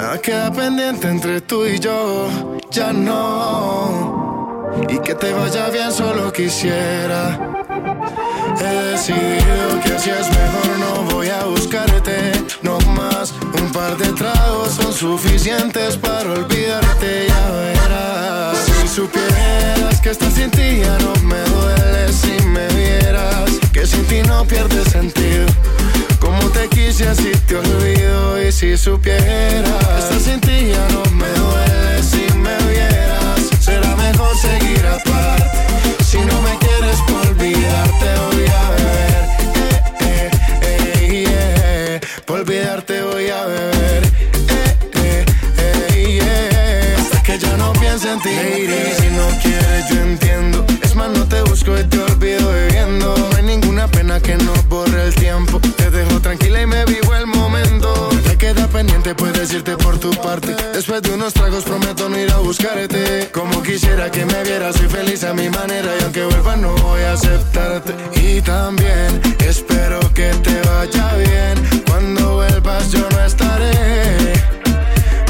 Nada 0.10 0.22
queda 0.24 0.51
pendiente 0.51 1.07
entre 1.07 1.39
tú 1.39 1.64
y 1.66 1.78
yo. 1.78 2.28
Ya 2.72 2.91
no. 2.91 4.68
Y 4.89 4.97
que 5.01 5.14
te 5.14 5.32
vaya 5.32 5.70
bien, 5.70 5.91
solo 5.91 6.34
quisiera. 6.34 7.38
He 8.60 8.74
decidido 8.89 9.80
que 9.84 9.93
así 9.93 10.10
es 10.10 10.28
mejor, 10.30 10.80
no 10.80 11.14
voy 11.14 11.30
a 11.30 11.43
buscarte. 11.43 12.32
No 12.64 12.80
más, 12.97 13.36
un 13.62 13.72
par 13.72 13.97
de 13.97 14.12
tragos 14.14 14.72
son 14.72 14.91
suficientes 14.93 15.95
para 15.97 16.32
olvidarte, 16.32 17.28
ya 17.28 17.51
verás. 17.51 18.57
Si 18.82 18.88
supieras 18.88 20.01
que 20.01 20.10
estás 20.10 20.34
sin 20.34 20.49
ti 20.49 20.80
ya 20.80 20.97
no 21.05 21.14
me 21.22 21.39
duele 21.51 22.12
si 22.12 22.32
me 22.47 22.68
vieras. 22.70 23.60
Que 23.72 23.86
sin 23.86 24.03
ti 24.05 24.24
no 24.24 24.43
pierde 24.43 24.84
sentido. 24.86 25.45
Te 26.60 26.68
quise 26.68 27.07
así 27.07 27.32
te 27.47 27.55
olvido 27.55 28.45
y 28.45 28.51
si 28.51 28.76
supieras 28.76 29.66
estás 29.97 30.24
sin 30.24 30.41
ti 30.41 30.72
ya 30.72 30.86
no 30.89 31.03
me 31.12 31.30
duele 31.30 32.03
si 32.03 32.28
me 32.38 32.57
vieras. 32.70 33.39
Será 33.62 33.95
mejor 33.95 34.36
seguir 34.36 34.86
aparte. 34.86 35.45
Si 36.03 36.18
no 36.18 36.41
me 36.41 36.57
quieres 36.57 36.99
por 37.07 37.26
olvidarte 37.28 38.07
voy 38.26 38.45
a 38.49 38.70
beber. 38.72 39.24
Eh, 40.01 40.32
eh, 40.62 40.93
eh, 41.01 41.99
yeah. 42.01 42.24
Por 42.26 42.41
olvidarte 42.41 43.03
voy 43.03 43.30
a 43.30 43.45
beber. 43.45 44.03
Eh, 44.49 44.76
eh, 44.95 45.26
eh, 45.57 46.20
yeah. 46.20 47.01
Hasta 47.01 47.24
que 47.24 47.39
ya 47.39 47.55
no 47.55 47.72
piense 47.72 48.12
en 48.12 48.20
ti. 48.20 48.36
Lady, 48.36 48.93
si 48.99 49.07
no 49.12 49.28
quieres 49.41 49.89
yo 49.89 50.01
entiendo. 50.01 50.66
Es 50.84 50.93
más, 50.93 51.10
no 51.12 51.26
te 51.26 51.41
busco 51.43 51.80
y 51.80 51.86
te 51.86 51.99
olvido 51.99 52.51
bebiendo. 52.51 53.16
No 53.18 53.38
hay 53.38 53.43
ninguna 53.43 53.88
pena 53.88 54.20
que 54.20 54.36
nos 54.36 54.68
borre 54.68 55.05
el 55.05 55.16
tiempo. 55.16 55.62
Y 56.62 56.66
me 56.66 56.84
vivo 56.84 57.16
el 57.16 57.26
momento. 57.26 58.10
Te 58.24 58.38
queda 58.38 58.68
pendiente, 58.68 59.16
puedes 59.16 59.53
irte 59.53 59.78
por 59.78 59.97
tu 59.97 60.10
parte. 60.12 60.53
Después 60.74 61.01
de 61.01 61.14
unos 61.14 61.34
tragos 61.34 61.64
prometo 61.64 62.10
no 62.10 62.20
ir 62.20 62.30
a 62.32 62.39
buscarte. 62.39 63.30
Como 63.32 63.64
quisiera 63.64 64.12
que 64.12 64.26
me 64.26 64.43
vieras, 64.43 64.76
soy 64.76 64.89
feliz 64.89 65.24
a 65.24 65.34
mi 65.34 65.49
manera. 65.49 65.89
Y 65.97 66.03
aunque 66.03 66.26
vuelva 66.26 66.57
no 66.57 66.76
voy 66.76 67.01
a 67.03 67.14
aceptarte. 67.14 67.93
Y 68.16 68.41
también 68.41 69.22
espero 69.39 69.99
que 70.14 70.34
te 70.43 70.60
vaya 70.68 71.14
bien. 71.16 71.84
Cuando 71.88 72.36
vuelvas 72.36 72.91
yo 72.91 73.07
no 73.10 73.24
estaré. 73.24 74.34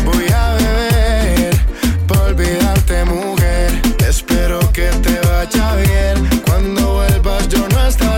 Voy 0.05 0.25
a 0.33 0.53
beber 0.55 1.57
por 2.07 2.17
olvidarte, 2.21 3.05
mujer. 3.05 3.81
Espero 4.07 4.59
que 4.71 4.87
te 5.03 5.19
vaya 5.27 5.75
bien. 5.75 6.41
Cuando 6.47 6.93
vuelvas 6.93 7.47
yo 7.49 7.67
no 7.69 7.87
estaré. 7.87 8.08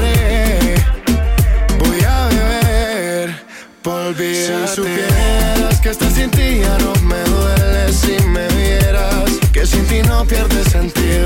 Si 4.52 4.76
supieras 4.76 5.80
que 5.82 5.90
estás 5.92 6.14
sin 6.14 6.30
ti 6.30 6.60
ya 6.60 6.78
no 6.80 6.94
me 7.06 7.20
duele 7.24 7.94
si 7.94 8.22
me 8.28 8.48
vieras. 8.50 9.32
Que 9.54 9.66
sin 9.66 9.86
ti 9.86 10.02
no 10.02 10.26
pierde 10.26 10.64
sentido. 10.66 11.26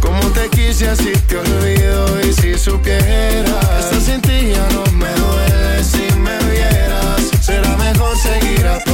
Como 0.00 0.20
te 0.32 0.50
quise 0.50 0.90
así 0.90 1.12
te 1.28 1.38
olvido. 1.38 2.20
Y 2.20 2.32
si 2.34 2.58
supieras 2.58 3.66
que 3.66 3.80
estás 3.80 4.02
sin 4.04 4.20
ti 4.20 4.52
ya 4.52 4.68
no 4.74 4.84
me 4.92 5.10
duele 5.14 5.82
si 5.82 6.04
me 6.18 6.36
vieras. 6.50 7.22
Será 7.40 7.74
mejor 7.78 8.16
seguir 8.18 8.66
aparte. 8.66 8.91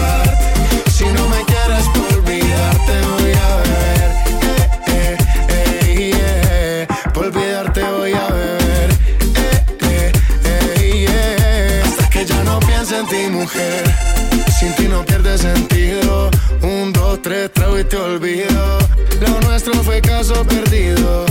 Sin 14.59 14.75
ti 14.75 14.89
no 14.89 15.05
pierde 15.05 15.39
sentido. 15.39 16.31
Un, 16.63 16.93
dos, 16.93 17.23
tres, 17.23 17.51
trago 17.53 17.79
y 17.79 17.85
te 17.85 17.97
olvido. 17.97 18.79
Lo 19.21 19.41
nuestro 19.41 19.73
fue 19.83 20.01
caso 20.03 20.45
perdido. 20.45 21.25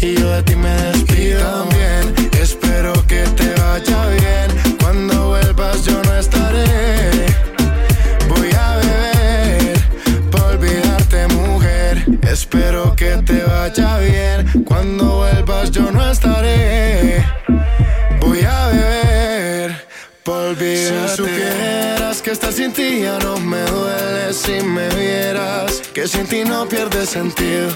Y 0.00 0.14
yo 0.14 0.30
de 0.30 0.42
ti 0.42 0.56
me 0.56 0.70
despido. 0.70 1.40
También 1.40 2.14
espero 2.40 2.92
que 3.06 3.24
te 3.36 3.52
vaya 3.60 4.06
bien. 4.08 4.76
Cuando 4.80 5.28
vuelvas 5.28 5.84
yo 5.84 6.02
no 6.02 6.14
estaré. 6.16 7.26
Voy 8.28 8.50
a 8.52 8.76
beber 8.76 9.80
para 10.30 10.44
olvidarte, 10.46 11.26
mujer. 11.28 12.06
Espero 12.22 12.96
que 12.96 13.16
te 13.18 13.42
vaya 13.42 13.98
bien. 13.98 14.64
Cuando 14.64 15.16
vuelvas 15.16 15.70
yo 15.70 15.90
no 15.90 16.10
estaré. 16.10 17.22
Voy 18.20 18.40
a 18.42 18.68
beber. 18.68 19.03
Si 20.26 21.16
supieras 21.16 22.22
que 22.22 22.30
estar 22.30 22.50
sin 22.50 22.72
ti 22.72 23.00
ya 23.02 23.18
no 23.18 23.36
me 23.36 23.60
duele 23.60 24.32
si 24.32 24.52
me 24.62 24.88
vieras 24.94 25.82
que 25.92 26.08
sin 26.08 26.26
ti 26.26 26.44
no 26.44 26.66
pierde 26.66 27.04
sentido. 27.04 27.68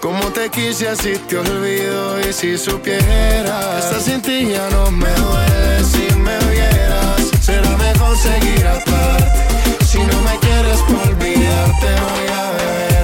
Como 0.00 0.32
te 0.32 0.48
quise 0.48 0.88
así 0.88 1.18
te 1.28 1.36
olvido 1.36 2.20
y 2.26 2.32
si 2.32 2.56
supieras 2.56 3.84
estar 3.84 4.00
sin 4.00 4.22
ti 4.22 4.48
ya 4.52 4.70
no 4.70 4.90
me 4.90 5.10
duele 5.10 5.84
si 5.84 6.14
me 6.14 6.38
vieras 6.50 7.20
será 7.42 7.76
mejor 7.76 8.16
seguir 8.16 8.66
aparte. 8.66 9.84
Si 9.84 9.98
no 9.98 10.22
me 10.22 10.38
quieres 10.38 10.80
por 10.88 11.06
olvidarte 11.06 11.86
voy 12.00 12.28
a 12.32 12.50
beber. 12.52 13.03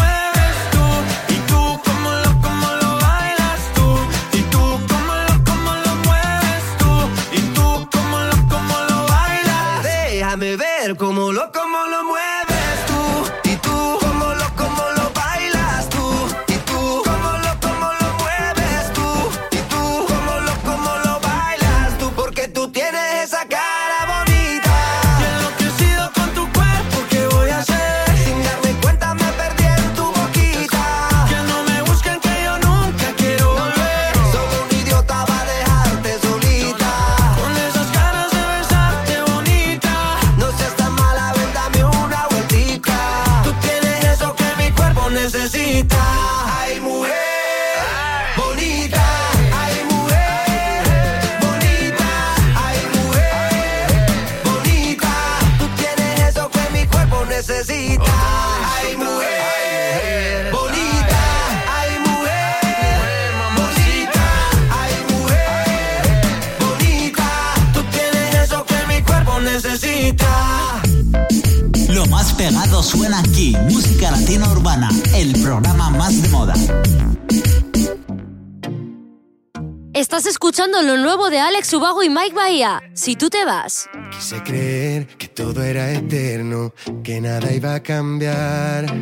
Estás 80.11 80.25
escuchando 80.25 80.81
lo 80.81 80.97
nuevo 80.97 81.29
de 81.29 81.39
Alex 81.39 81.71
Ubago 81.71 82.03
y 82.03 82.09
Mike 82.09 82.35
Bahía. 82.35 82.83
Si 82.93 83.15
tú 83.15 83.29
te 83.29 83.45
vas. 83.45 83.89
Quise 84.11 84.43
creer 84.43 85.07
que 85.07 85.29
todo 85.29 85.63
era 85.63 85.89
eterno, 85.89 86.73
que 87.01 87.21
nada 87.21 87.49
iba 87.53 87.75
a 87.75 87.81
cambiar. 87.81 88.93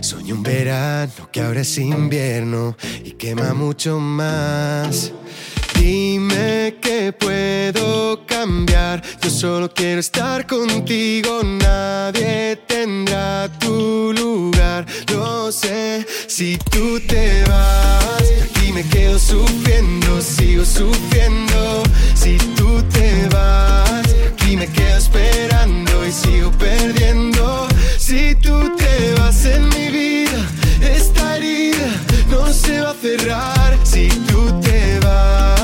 Soñé 0.00 0.32
un 0.32 0.44
verano 0.44 1.28
que 1.32 1.40
ahora 1.40 1.62
es 1.62 1.76
invierno 1.76 2.76
y 3.02 3.14
quema 3.14 3.52
mucho 3.52 3.98
más. 3.98 5.12
Dime 5.82 6.76
que 6.80 7.12
puedo 7.12 8.24
cambiar. 8.24 9.02
Yo 9.20 9.28
solo 9.28 9.68
quiero 9.68 9.98
estar 9.98 10.46
contigo. 10.46 11.42
Nadie 11.42 12.56
tendrá 12.68 13.48
tu 13.58 14.12
lugar. 14.12 14.86
Lo 15.12 15.50
sé. 15.50 16.06
Si 16.28 16.56
tú 16.70 17.00
te 17.00 17.42
vas, 17.48 18.22
aquí 18.44 18.72
me 18.72 18.84
quedo 18.84 19.18
sufriendo. 19.18 20.20
Sigo 20.20 20.64
sufriendo. 20.64 21.82
Si 22.14 22.36
tú 22.56 22.80
te 22.84 23.26
vas, 23.32 24.06
aquí 24.32 24.56
me 24.56 24.68
quedo 24.68 24.98
esperando 24.98 26.06
y 26.06 26.12
sigo 26.12 26.52
perdiendo. 26.52 27.66
Si 27.98 28.36
tú 28.36 28.76
te 28.76 29.14
vas 29.18 29.44
en 29.46 29.68
mi 29.70 29.88
vida, 29.90 30.46
esta 30.80 31.38
herida 31.38 31.88
no 32.30 32.52
se 32.52 32.80
va 32.82 32.90
a 32.90 32.94
cerrar. 32.94 33.76
Si 33.82 34.06
tú 34.28 34.60
te 34.60 35.00
vas, 35.00 35.61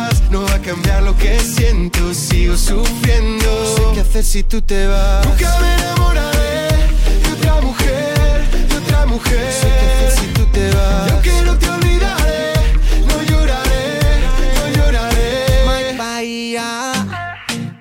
cambiar 0.61 1.02
lo 1.02 1.16
que 1.16 1.38
siento. 1.40 2.14
Sigo 2.14 2.56
sufriendo. 2.56 3.44
No 3.44 3.76
sé 3.76 3.82
qué 3.94 4.00
hacer 4.00 4.24
si 4.24 4.42
tú 4.42 4.62
te 4.62 4.86
vas. 4.86 5.26
Nunca 5.26 5.59
me 5.61 5.74
enamoraré 5.74 6.68
de 7.22 7.32
otra 7.32 7.61
mujer, 7.61 8.50
de 8.68 8.76
otra 8.76 9.06
mujer. 9.06 9.44
No 9.44 9.52
sé 9.52 9.68
qué 9.68 10.06
hacer 10.06 10.20
si 10.20 10.26
tú 10.32 10.46
te 10.46 10.70
vas. 10.74 11.09
Y 11.09 11.11
aunque 11.12 11.42
no 11.42 11.59
te 11.59 11.68
olvidaré, 11.68 12.52
no 13.06 13.22
lloraré, 13.22 14.00
no 14.56 14.68
lloraré. 14.76 15.96
Bahía. 15.96 16.88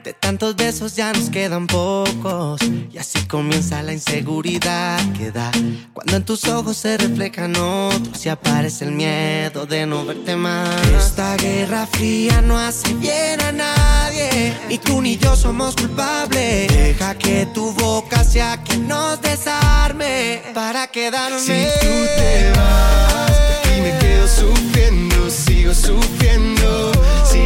De 0.08 0.14
tantos 0.14 0.56
besos 0.56 0.96
ya 0.96 1.12
nos 1.12 1.30
quedan 1.30 1.68
pocos. 1.68 2.62
Y 2.94 2.98
así 2.98 3.20
comienza 3.28 3.84
la 3.84 3.92
inseguridad 3.92 4.98
que 5.18 5.32
da. 5.34 5.52
Cuando 5.92 6.16
en 6.16 6.24
tus 6.24 6.46
ojos 6.46 6.78
se 6.78 6.98
reflejan 6.98 7.54
otros 7.58 8.26
y 8.26 8.30
aparece 8.30 8.86
el 8.86 8.94
miedo 8.94 9.66
de 9.66 9.86
no 9.86 10.06
verte 10.06 10.38
más. 10.38 10.70
Esta 10.98 11.36
guerra 11.36 11.86
fría 11.88 12.42
no 12.42 12.58
hace 12.58 12.94
bien 12.94 13.42
a 13.42 13.52
nadie. 13.52 14.56
Y 14.70 14.78
tú 14.78 15.02
ni 15.02 15.18
yo 15.18 15.36
somos 15.36 15.76
culpables. 15.76 16.70
Deja 16.70 17.14
que 17.16 17.46
tu 17.48 17.74
boca 17.74 18.24
sea 18.24 18.64
quien 18.64 18.88
nos 18.88 19.22
desarme 19.22 20.42
para 20.54 20.88
quedarme. 20.88 21.38
Si 21.38 21.66
tú 21.82 21.94
te 22.16 22.52
vas, 22.56 23.32
aquí 23.60 23.82
me 23.82 23.98
quedo 24.00 24.26
sufriendo, 24.26 25.30
sigo 25.30 25.74
sufriendo. 25.74 26.94
Si 27.30 27.46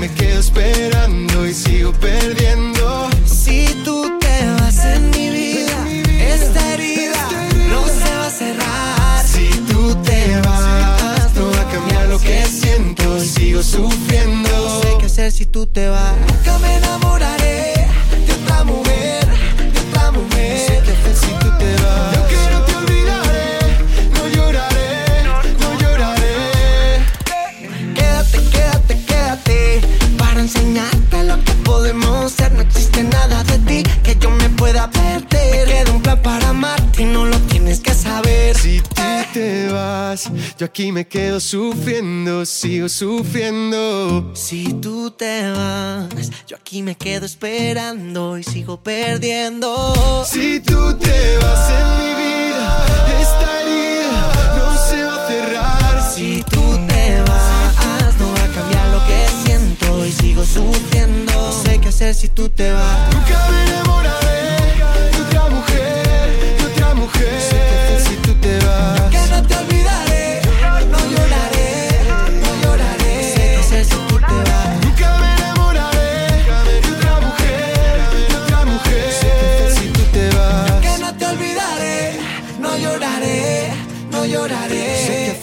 me 0.00 0.10
quedo 0.14 0.40
esperando 0.40 1.46
y 1.46 1.52
sigo 1.52 1.92
perdiendo. 1.92 3.10
Si 3.26 3.66
tú 3.84 4.18
te 4.18 4.46
vas 4.58 4.82
en 4.86 5.10
mi 5.10 5.28
vida, 5.28 5.78
esta, 6.18 6.72
herida 6.72 7.28
no 7.68 7.84
se 7.86 8.14
va 8.16 8.26
a 8.26 8.30
cerrar. 8.30 9.26
Si 9.26 9.48
tú 9.70 9.94
te 10.02 10.40
vas, 10.40 11.34
no 11.34 11.50
va 11.50 11.60
a 11.60 11.70
cambiar 11.70 12.06
lo 12.08 12.18
que 12.18 12.46
siento 12.46 13.20
sigo 13.20 13.62
sufriendo. 13.62 14.48
No 14.48 14.80
sé 14.80 14.96
qué 15.00 15.06
hacer 15.06 15.32
si 15.32 15.44
tú 15.44 15.66
te 15.66 15.86
vas. 15.88 16.16
Nunca 16.28 16.58
me 16.60 16.76
enamoraré 16.76 17.86
yo 40.60 40.66
aquí 40.66 40.92
me 40.92 41.08
quedo 41.08 41.40
sufriendo, 41.40 42.44
sigo 42.44 42.86
sufriendo. 42.90 44.30
Si 44.34 44.74
tú 44.74 45.10
te 45.10 45.50
vas, 45.52 46.30
yo 46.46 46.54
aquí 46.54 46.82
me 46.82 46.96
quedo 46.96 47.24
esperando 47.24 48.36
y 48.36 48.44
sigo 48.44 48.82
perdiendo. 48.82 50.22
Si 50.26 50.60
tú 50.60 50.94
te 50.98 51.38
vas 51.38 51.70
en 51.70 51.86
mi 51.98 52.12
vida, 52.24 52.86
esta 53.22 53.62
herida 53.62 54.58
no 54.58 54.86
se 54.86 55.02
va 55.02 55.24
a 55.24 55.28
cerrar. 55.28 56.12
Si 56.14 56.42
tú 56.42 56.60
te 56.86 57.22
vas, 57.22 58.18
no 58.18 58.30
va 58.30 58.44
a 58.44 58.52
cambiar 58.52 58.86
lo 58.88 59.00
que 59.06 59.26
siento 59.46 60.04
y 60.04 60.12
sigo 60.12 60.44
sufriendo. 60.44 61.32
No 61.32 61.52
sé 61.52 61.80
qué 61.80 61.88
hacer 61.88 62.14
si 62.14 62.28
tú 62.28 62.50
te 62.50 62.70
vas. 62.70 63.14
Nunca 63.14 63.48
me 63.50 63.64
enamoraré 63.64 64.59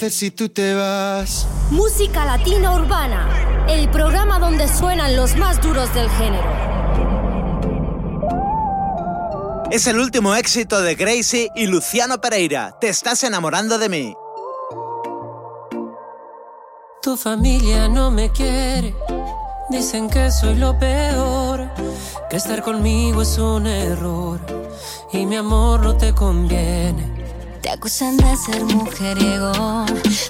hacer 0.08 0.12
si 0.12 0.32
tú 0.32 0.50
te 0.50 0.74
vas. 0.74 1.48
Música 1.72 2.26
Latina 2.26 2.74
Urbana, 2.74 3.66
el 3.68 3.90
programa 3.90 4.40
donde 4.40 4.68
suenan 4.68 5.16
los 5.16 5.36
más 5.36 5.62
duros 5.62 5.94
del 5.94 6.10
género. 6.12 6.50
Es 9.72 9.86
el 9.88 10.00
último 10.00 10.34
éxito 10.36 10.82
de 10.82 10.96
Gracie 10.96 11.50
y 11.56 11.68
Luciano 11.68 12.20
Pereira. 12.22 12.78
Te 12.80 12.90
estás 12.90 13.24
enamorando 13.24 13.78
de 13.78 13.90
mí. 13.90 14.14
Tu 17.02 17.18
familia 17.18 17.88
no 17.88 18.12
me 18.12 18.32
quiere, 18.32 18.96
dicen 19.70 20.10
que 20.10 20.32
soy 20.32 20.56
lo 20.56 20.78
peor, 20.78 21.70
que 22.30 22.38
estar 22.38 22.62
conmigo 22.62 23.22
es 23.22 23.38
un 23.38 23.68
error 23.68 24.40
y 25.12 25.26
mi 25.26 25.38
amor 25.38 25.82
no 25.82 25.96
te 25.98 26.14
conviene. 26.14 27.17
Te 27.68 27.74
acusan 27.74 28.16
de 28.16 28.38
ser 28.38 28.64
mujeriego, 28.64 29.52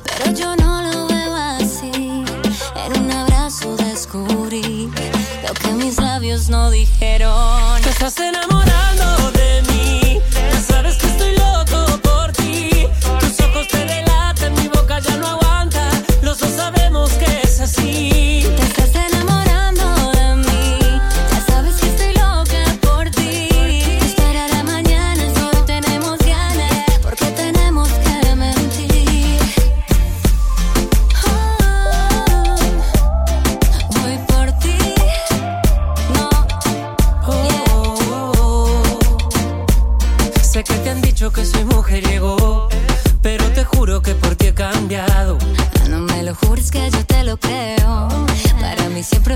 pero 0.03 0.31
yo 0.33 0.55
no 0.55 0.81
lo 0.81 1.05
veo 1.05 1.35
así. 1.35 1.91
En 1.93 3.03
un 3.03 3.11
abrazo 3.11 3.75
descubrí 3.77 4.89
lo 5.47 5.53
que 5.53 5.71
mis 5.73 5.99
labios 5.99 6.49
no 6.49 6.71
dijeron. 6.71 7.79
Te 7.83 7.89
estás 7.91 8.17
enamorando 8.17 9.31
de 9.33 9.61
mí, 9.71 10.19
ya 10.33 10.61
sabes 10.61 10.95
que 10.97 11.05
estoy 11.05 11.35
loco 11.35 11.99
por 11.99 12.31
ti. 12.31 12.88
Tus 13.19 13.39
ojos 13.41 13.67
te 13.67 13.85
delatan, 13.85 14.55
mi 14.55 14.67
boca 14.69 14.97
ya 14.97 15.15
no 15.17 15.27
aguanta, 15.27 15.91
los 16.23 16.39
dos 16.39 16.49
sabemos 16.49 17.11
que 17.11 17.41
es 17.43 17.59
así. 17.59 18.16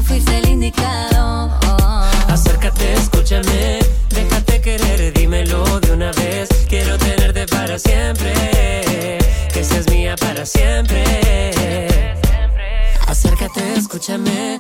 Fuiste 0.02 0.38
el 0.38 0.50
indicado. 0.50 1.52
Acércate, 2.28 2.94
escúchame, 2.94 3.80
déjate 4.10 4.62
querer, 4.62 5.14
dímelo 5.14 5.80
de 5.80 5.92
una 5.92 6.12
vez. 6.12 6.50
Quiero 6.68 6.98
tenerte 6.98 7.46
para 7.48 7.78
siempre, 7.78 9.18
que 9.54 9.64
seas 9.64 9.88
mía 9.90 10.16
para 10.16 10.46
siempre. 10.46 11.22
Acércate, 13.08 13.74
escúchame, 13.76 14.58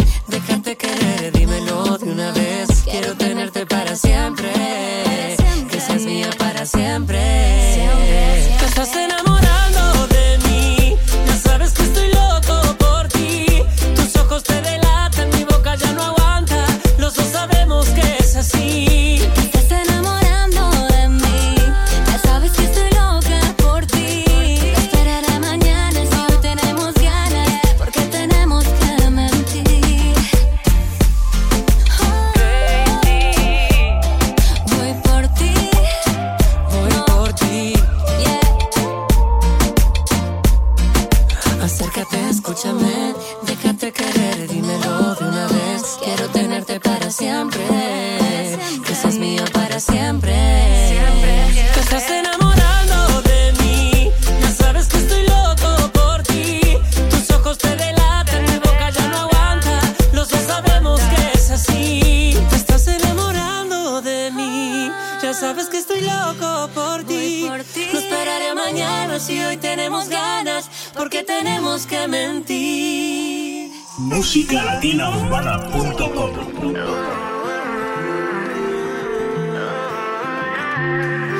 si 69.19 69.39
hoy 69.39 69.57
tenemos 69.57 70.07
ganas, 70.09 70.69
porque 70.95 71.23
tenemos 71.23 71.85
que 71.85 72.07
mentir. 72.07 73.69
musicalatinaurbana.com 73.97 76.31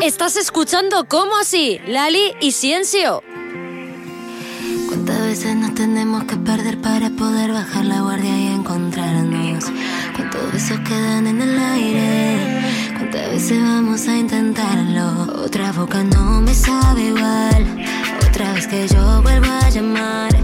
Estás 0.03 0.35
escuchando 0.35 1.07
¿Cómo 1.07 1.37
así? 1.37 1.79
Lali 1.87 2.33
y 2.41 2.51
Ciencio. 2.51 3.23
¿Cuántas 4.87 5.21
veces 5.21 5.55
nos 5.55 5.73
tenemos 5.73 6.25
que 6.25 6.35
perder 6.35 6.81
para 6.81 7.09
poder 7.11 7.53
bajar 7.53 7.85
la 7.85 8.01
guardia 8.01 8.37
y 8.37 8.47
encontrarnos? 8.47 9.71
¿Cuántos 10.15 10.51
besos 10.51 10.81
quedan 10.81 11.27
en 11.27 11.41
el 11.41 11.57
aire? 11.57 12.50
¿Cuántas 13.31 13.49
veces 13.49 13.63
vamos 13.63 14.07
a 14.09 14.17
intentarlo? 14.17 15.43
Otra 15.45 15.71
boca 15.71 16.03
no 16.03 16.41
me 16.41 16.53
sabe 16.53 17.03
igual. 17.03 17.65
Otra 18.27 18.51
vez 18.51 18.67
que 18.67 18.85
yo 18.89 19.21
vuelvo 19.21 19.45
a 19.49 19.69
llamar 19.69 20.35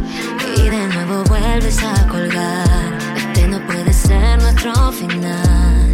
y 0.56 0.70
de 0.70 0.88
nuevo 0.88 1.22
vuelves 1.26 1.84
a 1.84 2.08
colgar. 2.08 2.98
Este 3.18 3.46
no 3.50 3.60
puede 3.68 3.92
ser 3.92 4.42
nuestro 4.42 4.94
final. 4.94 5.87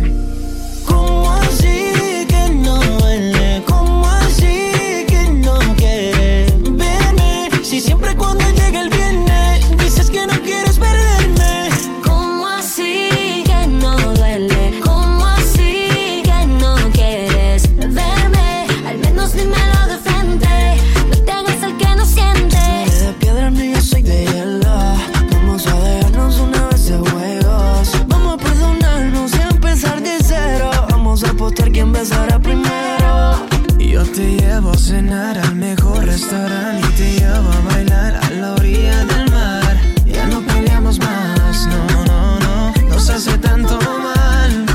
al 35.37 35.55
mejor 35.55 36.05
restaurante 36.05 36.87
y 36.87 36.93
te 36.93 37.13
llevo 37.19 37.49
a 37.49 37.73
bailar 37.73 38.15
a 38.15 38.29
la 38.31 38.53
orilla 38.53 39.05
del 39.05 39.31
mar. 39.31 39.77
Ya 40.05 40.25
no 40.27 40.41
peleamos 40.41 40.99
más, 40.99 41.67
no, 41.67 42.05
no, 42.05 42.39
no, 42.39 42.73
nos 42.89 43.09
hace 43.09 43.37
tanto 43.37 43.79
mal. 43.81 44.65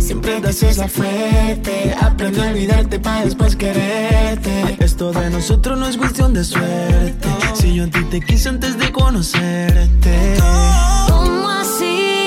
Siempre 0.00 0.40
te 0.40 0.48
haces 0.48 0.78
la 0.78 0.88
fuerte, 0.88 1.94
aprendí 2.00 2.40
a 2.40 2.50
olvidarte 2.50 2.98
para 2.98 3.24
después 3.24 3.56
quererte. 3.56 4.76
Esto 4.80 5.12
de 5.12 5.30
nosotros 5.30 5.78
no 5.78 5.86
es 5.86 5.96
cuestión 5.96 6.34
de 6.34 6.44
suerte, 6.44 7.28
si 7.54 7.74
yo 7.74 7.84
a 7.84 7.86
ti 7.88 8.02
te 8.04 8.20
quise 8.20 8.48
antes 8.48 8.78
de 8.78 8.90
conocerte. 8.90 10.36
¿Cómo 11.08 11.48
así? 11.48 12.19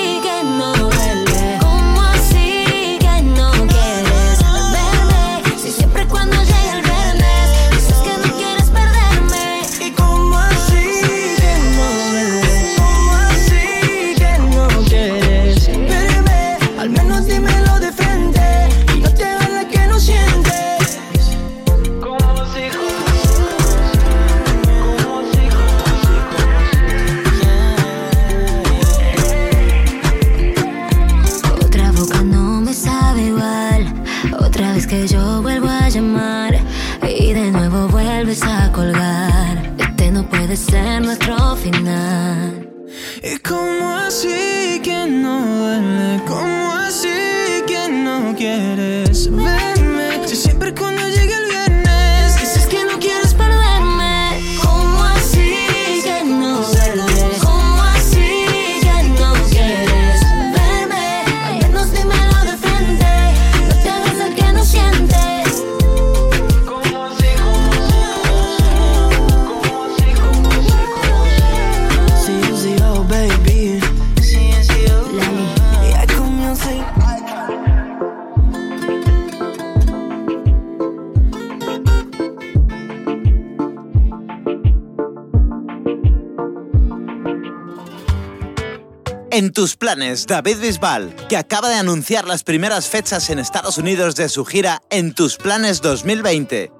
David 90.26 90.58
Bisbal, 90.60 91.14
que 91.28 91.36
acaba 91.36 91.70
de 91.70 91.76
anunciar 91.76 92.26
las 92.26 92.44
primeras 92.44 92.88
fechas 92.88 93.30
en 93.30 93.38
Estados 93.38 93.78
Unidos 93.78 94.14
de 94.16 94.28
su 94.28 94.44
gira 94.44 94.82
En 94.90 95.14
tus 95.14 95.36
planes 95.36 95.80
2020. 95.80 96.70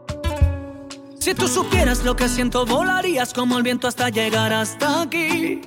Si 1.18 1.34
tú 1.34 1.48
supieras 1.48 2.04
lo 2.04 2.16
que 2.16 2.28
siento, 2.28 2.66
volarías 2.66 3.32
como 3.32 3.56
el 3.56 3.62
viento 3.62 3.88
hasta 3.88 4.10
llegar 4.10 4.52
hasta 4.52 5.02
aquí. 5.02 5.62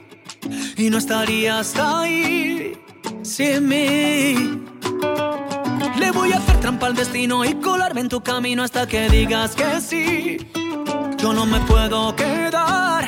Y 0.77 0.89
no 0.91 0.99
estarías 0.99 1.75
ahí 1.77 2.77
sin 3.23 3.67
mí. 3.67 4.61
Le 5.97 6.11
voy 6.11 6.33
a 6.33 6.37
hacer 6.37 6.59
trampa 6.59 6.85
al 6.85 6.95
destino 6.95 7.43
y 7.43 7.55
colarme 7.55 8.01
en 8.01 8.09
tu 8.09 8.21
camino 8.21 8.61
hasta 8.61 8.87
que 8.87 9.09
digas 9.09 9.55
que 9.55 9.81
sí. 9.81 10.37
Yo 11.17 11.33
no 11.33 11.47
me 11.47 11.59
puedo 11.61 12.15
quedar 12.15 13.07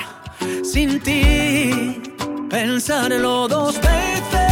sin 0.63 0.99
ti 1.01 2.08
pensarlo 2.49 3.47
dos 3.47 3.75
veces. 3.79 4.48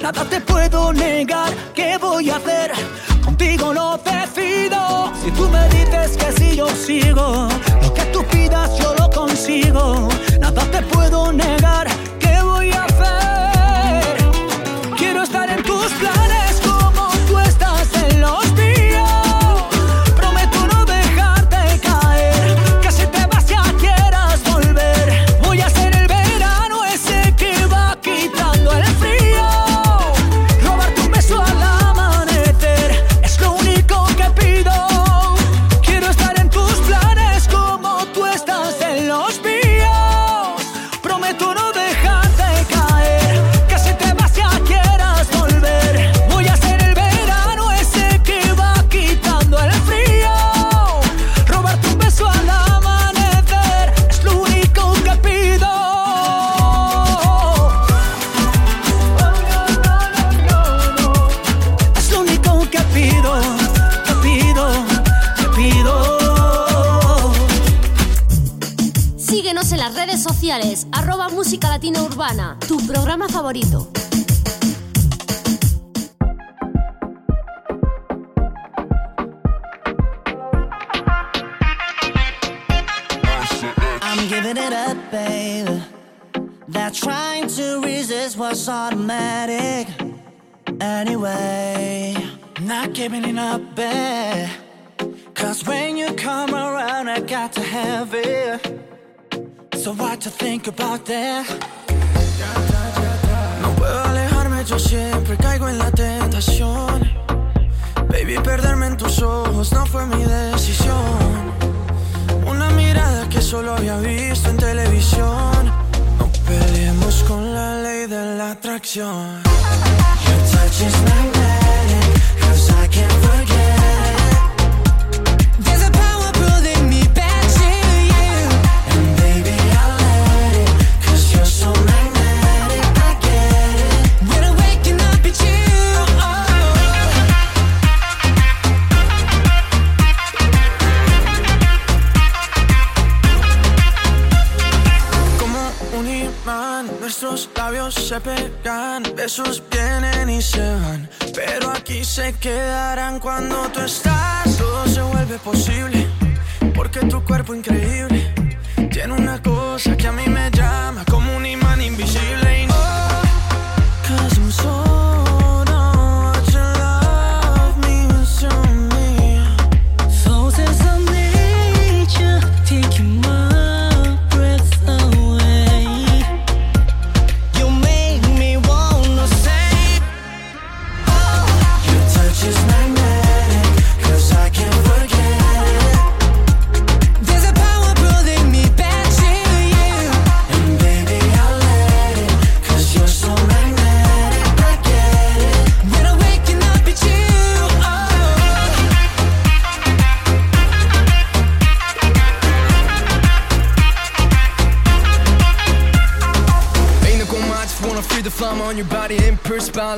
nada 0.00 0.24
te 0.24 0.40
puedo 0.40 0.92
negar. 0.92 1.52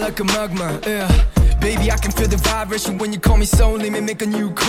like 0.05 0.21
a 0.21 0.25
magma, 0.25 0.79
yeah. 0.87 1.09
Baby, 1.61 1.91
I 1.91 1.97
can 1.97 2.13
feel 2.13 2.29
the 2.29 2.37
vibration 2.37 2.99
when 2.99 3.11
you 3.11 3.19
call 3.19 3.39
me 3.39 3.47
so 3.47 3.73
Let 3.73 3.91
me 3.91 4.03
make 4.03 4.21
a 4.21 4.27
new 4.27 4.51
call 4.51 4.64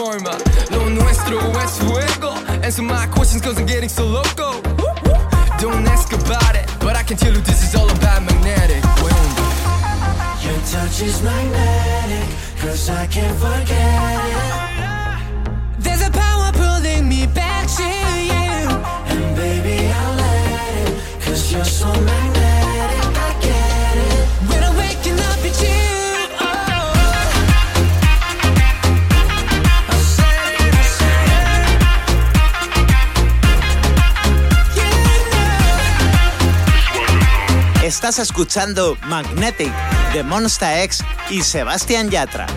Estás 38.16 38.30
escuchando 38.30 38.98
Magnetic 39.08 39.74
de 40.14 40.24
Monsta 40.24 40.82
X 40.84 41.04
y 41.30 41.42
Sebastián 41.42 42.10
Yatra. 42.10 42.48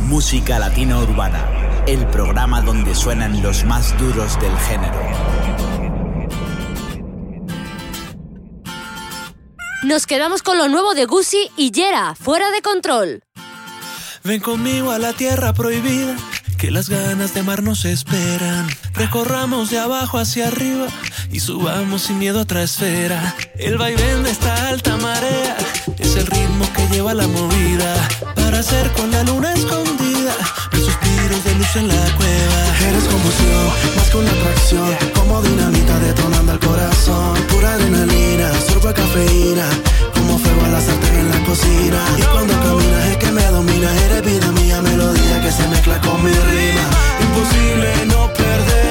Música 0.00 0.58
Latina 0.58 0.98
Urbana, 0.98 1.46
el 1.86 2.06
programa 2.06 2.62
donde 2.62 2.94
suenan 2.94 3.42
los 3.42 3.66
más 3.66 3.94
duros 3.98 4.40
del 4.40 4.58
género. 4.60 4.98
Nos 9.82 10.06
quedamos 10.06 10.42
con 10.42 10.56
lo 10.56 10.68
nuevo 10.68 10.94
de 10.94 11.04
Gucci 11.04 11.50
y 11.58 11.70
Yera, 11.70 12.14
fuera 12.14 12.50
de 12.50 12.62
control. 12.62 13.24
Ven 14.22 14.40
conmigo 14.40 14.90
a 14.90 14.98
la 14.98 15.12
tierra 15.12 15.52
prohibida, 15.52 16.16
que 16.56 16.70
las 16.70 16.88
ganas 16.88 17.34
de 17.34 17.42
mar 17.42 17.62
nos 17.62 17.84
esperan. 17.84 18.66
Recorramos 18.94 19.68
de 19.68 19.80
abajo 19.80 20.16
hacia 20.16 20.48
arriba 20.48 20.86
y 21.30 21.40
subamos 21.40 22.02
sin 22.02 22.18
miedo 22.18 22.38
a 22.38 22.42
otra 22.42 22.62
esfera. 22.62 23.34
El 23.58 23.78
vaivén 23.78 24.22
de 24.22 24.30
esta 24.30 24.68
alta 24.68 24.96
marea 24.96 25.56
es 25.98 26.16
el 26.16 26.26
ritmo 26.26 26.66
que 26.74 26.86
lleva 26.88 27.14
la 27.14 27.26
movida 27.26 27.94
para 28.34 28.58
hacer 28.58 28.90
con 28.92 29.10
la 29.10 29.22
luna 29.24 29.52
escondida 29.52 30.34
los 30.72 30.84
suspiros 30.84 31.44
de 31.44 31.54
luz 31.54 31.76
en 31.76 31.88
la 31.88 32.04
cueva. 32.16 32.88
Eres 32.88 33.04
confusión, 33.04 33.66
más 33.96 34.10
que 34.10 34.16
una 34.16 34.30
atracción, 34.30 34.96
como 35.14 35.42
dinamita 35.42 35.98
detonando 35.98 36.52
el 36.52 36.58
corazón. 36.58 37.34
Pura 37.48 37.74
adrenalina, 37.74 38.52
sorbo 38.68 38.92
cafeína, 38.92 39.66
como 40.14 40.38
fuego 40.38 40.64
a 40.64 40.68
la 40.68 40.80
sartén 40.80 41.14
en 41.16 41.30
la 41.30 41.40
cocina. 41.44 41.98
Y 42.18 42.22
cuando 42.22 42.54
caminas 42.54 43.04
es 43.10 43.16
que 43.16 43.30
me 43.32 43.44
dominas, 43.46 44.02
eres 44.02 44.22
vida 44.22 44.52
mía, 44.52 44.80
melodía 44.82 45.42
que 45.42 45.50
se 45.50 45.66
mezcla 45.68 46.00
con 46.00 46.22
mi 46.22 46.30
rima. 46.30 46.86
Imposible 47.20 48.06
no 48.06 48.32
perder 48.32 48.83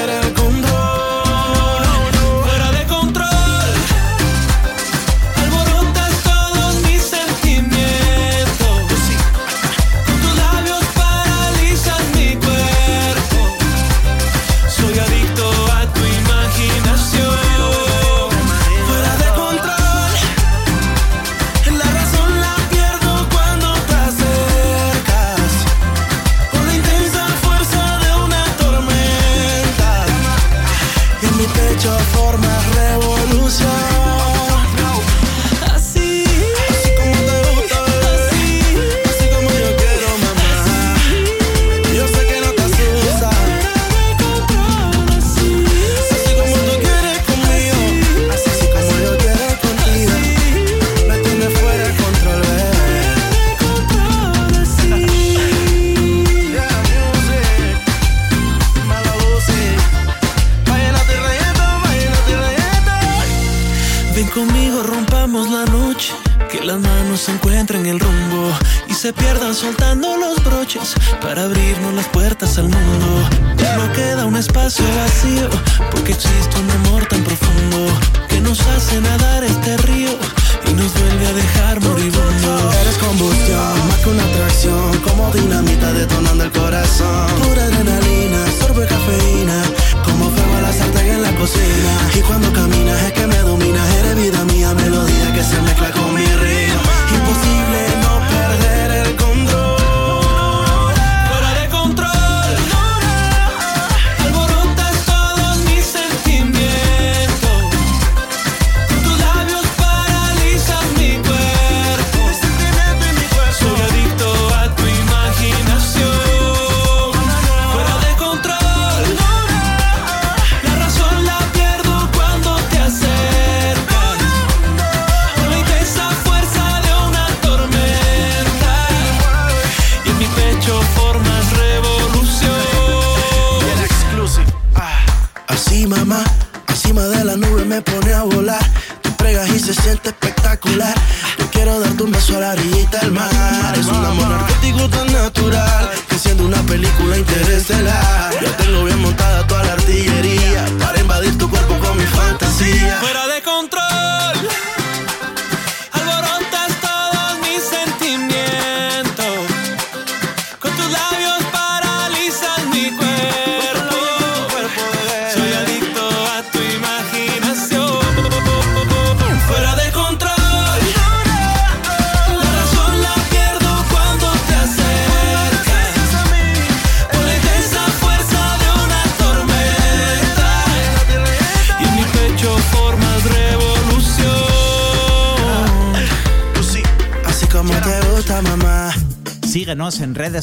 porque 75.90 76.12
existe 76.12 76.60
una 76.60 76.83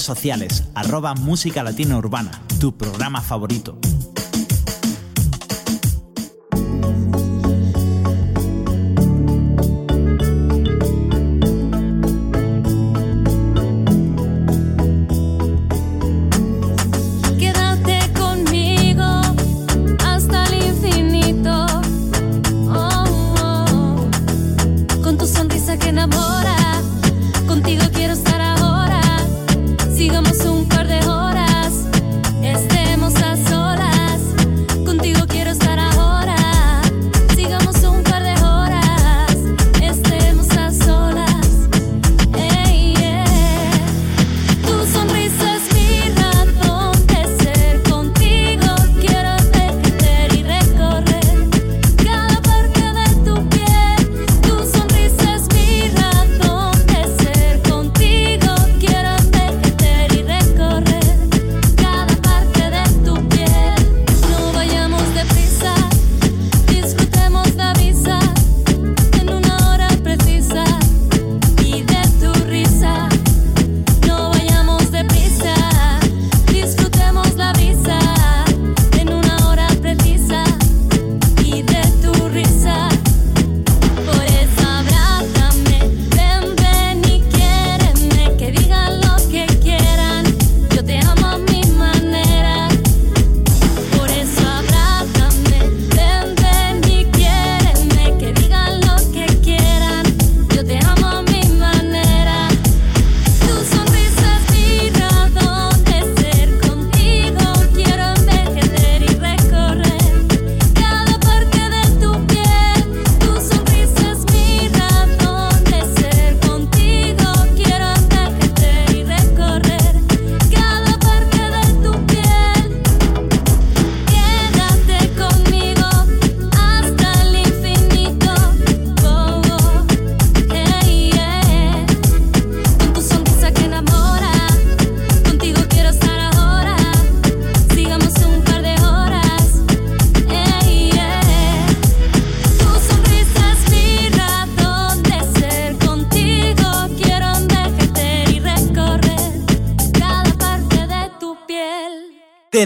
sociales, 0.03 0.63
arroba 0.75 1.13
Música 1.15 1.63
Latina 1.63 1.97
Urbana, 1.97 2.31
tu 2.59 2.75
programa 2.75 3.21
favorito. 3.21 3.90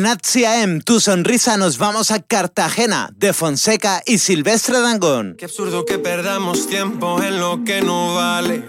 En 0.05 0.11
HCAM, 0.11 0.81
tu 0.81 0.99
sonrisa, 0.99 1.57
nos 1.57 1.79
vamos 1.79 2.11
a 2.11 2.21
Cartagena, 2.21 3.09
de 3.15 3.33
Fonseca 3.33 4.03
y 4.05 4.19
Silvestre 4.19 4.79
Dangón. 4.79 5.35
Qué 5.35 5.45
absurdo 5.45 5.83
que 5.83 5.97
perdamos 5.97 6.67
tiempo 6.67 7.19
en 7.23 7.39
lo 7.39 7.63
que 7.63 7.81
no 7.81 8.13
vale. 8.13 8.63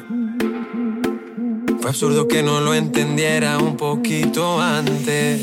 Fue 1.78 1.90
absurdo 1.90 2.26
que 2.26 2.42
no 2.42 2.60
lo 2.62 2.72
entendiera 2.72 3.58
un 3.58 3.76
poquito 3.76 4.62
antes. 4.62 5.42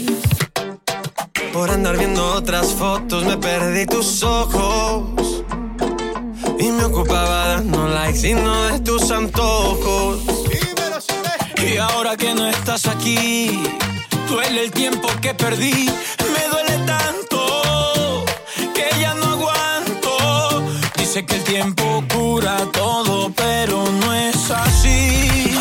Por 1.54 1.70
andar 1.70 1.96
viendo 2.00 2.26
otras 2.26 2.74
fotos 2.74 3.24
me 3.26 3.38
perdí 3.38 3.86
tus 3.86 4.24
ojos. 4.24 5.44
Y 6.58 6.72
me 6.72 6.86
ocupaba 6.86 7.50
dando 7.50 7.88
likes 7.88 8.28
y 8.28 8.34
no 8.34 8.64
de 8.64 8.80
tus 8.80 9.12
antojos. 9.12 10.24
Y 11.64 11.78
ahora 11.78 12.18
que 12.18 12.34
no 12.34 12.48
estás 12.48 12.88
aquí 12.88 13.60
duele 14.28 14.64
el 14.64 14.72
tiempo 14.72 15.08
que 15.22 15.34
perdí, 15.34 15.90
me 16.34 16.48
duele 16.52 16.78
tanto 16.86 18.26
que 18.74 19.00
ya 19.00 19.14
no 19.16 19.26
aguanto. 19.26 20.64
Dice 20.98 21.26
que 21.26 21.36
el 21.36 21.44
tiempo 21.44 22.04
cura 22.14 22.58
todo, 22.72 23.32
pero 23.36 23.84
no 24.02 24.14
es 24.14 24.52
así. 24.52 25.58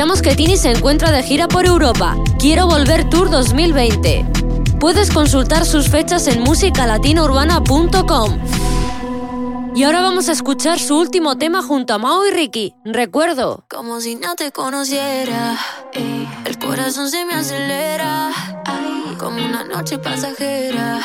anunciamos 0.00 0.22
que 0.22 0.36
Tini 0.36 0.56
se 0.56 0.70
encuentra 0.70 1.10
de 1.10 1.24
gira 1.24 1.48
por 1.48 1.66
Europa, 1.66 2.16
Quiero 2.38 2.68
Volver 2.68 3.10
Tour 3.10 3.30
2020. 3.30 4.24
Puedes 4.78 5.10
consultar 5.10 5.64
sus 5.64 5.88
fechas 5.88 6.28
en 6.28 6.40
musicalatinaurbana.com. 6.42 8.38
Y 9.74 9.82
ahora 9.82 10.02
vamos 10.02 10.28
a 10.28 10.32
escuchar 10.32 10.78
su 10.78 10.96
último 10.96 11.36
tema 11.36 11.64
junto 11.64 11.94
a 11.94 11.98
Mao 11.98 12.24
y 12.24 12.30
Ricky. 12.30 12.76
Recuerdo. 12.84 13.64
Como 13.68 14.00
si 14.00 14.14
no 14.14 14.36
te 14.36 14.52
conociera, 14.52 15.58
ey, 15.92 16.28
el 16.44 16.58
corazón 16.60 17.10
se 17.10 17.24
me 17.24 17.34
acelera. 17.34 18.30
Ay, 18.66 19.16
como 19.18 19.44
una 19.44 19.64
noche 19.64 19.98
pasajera, 19.98 21.00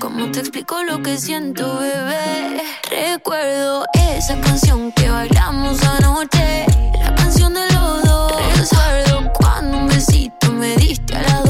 como 0.00 0.32
te 0.32 0.40
explico 0.40 0.82
lo 0.82 1.00
que 1.00 1.16
siento, 1.16 1.78
bebé. 1.78 2.60
Recuerdo 2.90 3.84
esa 3.94 4.40
canción 4.40 4.90
que 4.90 5.08
bailamos 5.08 5.80
anoche, 5.84 6.66
la 6.98 7.14
canción 7.14 7.54
de 7.54 7.69
acuerdo 8.62 9.32
cuando 9.32 9.78
un 9.78 9.88
besito 9.88 10.52
me 10.52 10.76
diste 10.76 11.16
a 11.16 11.22
la 11.22 11.49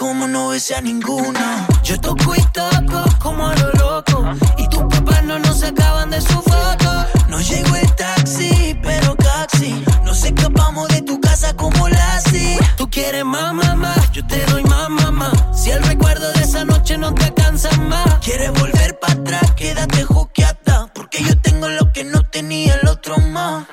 como 0.00 0.26
no 0.26 0.48
besé 0.48 0.74
a 0.76 0.80
ninguna. 0.80 1.68
Yo 1.82 2.00
toco 2.00 2.34
y 2.34 2.42
toco 2.54 3.04
como 3.18 3.48
a 3.48 3.54
lo 3.56 3.70
loco. 3.72 4.24
Y 4.56 4.66
tus 4.68 4.82
papás 4.84 5.22
no 5.24 5.38
nos 5.38 5.60
sacaban 5.60 6.08
de 6.08 6.22
su 6.22 6.40
foto. 6.40 7.06
No 7.28 7.38
llegó 7.38 7.76
el 7.76 7.94
taxi, 7.96 8.78
pero 8.82 9.14
taxi. 9.16 9.84
Nos 10.02 10.24
escapamos 10.24 10.88
de 10.88 11.02
tu 11.02 11.20
casa 11.20 11.54
como 11.54 11.86
Lassie. 11.86 12.58
Tú 12.78 12.88
quieres 12.88 13.26
más, 13.26 13.52
mamá. 13.52 13.94
Yo 14.10 14.26
te 14.26 14.42
doy 14.46 14.64
más, 14.64 14.88
mamá. 14.88 15.30
Si 15.54 15.70
el 15.70 15.82
recuerdo 15.82 16.32
de 16.32 16.44
esa 16.44 16.64
noche 16.64 16.96
no 16.96 17.12
te 17.12 17.34
cansa 17.34 17.70
más. 17.82 18.20
Quieres 18.24 18.52
volver 18.52 18.98
para 19.00 19.12
atrás, 19.12 19.52
quédate 19.54 20.04
juqueata. 20.04 20.86
Porque 20.94 21.22
yo 21.22 21.38
tengo 21.42 21.68
lo 21.68 21.92
que 21.92 22.04
no 22.04 22.22
tenía 22.22 22.74
el 22.80 22.88
otro 22.88 23.18
más. 23.18 23.66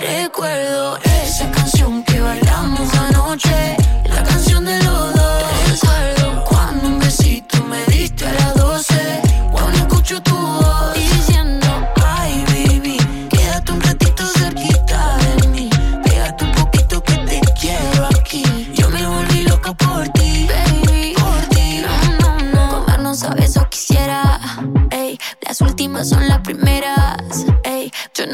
Recuerdo 0.00 0.98
esa 1.04 1.48
canción 1.52 2.02
que 2.02 2.20
bailamos 2.20 2.92
anoche 2.94 3.81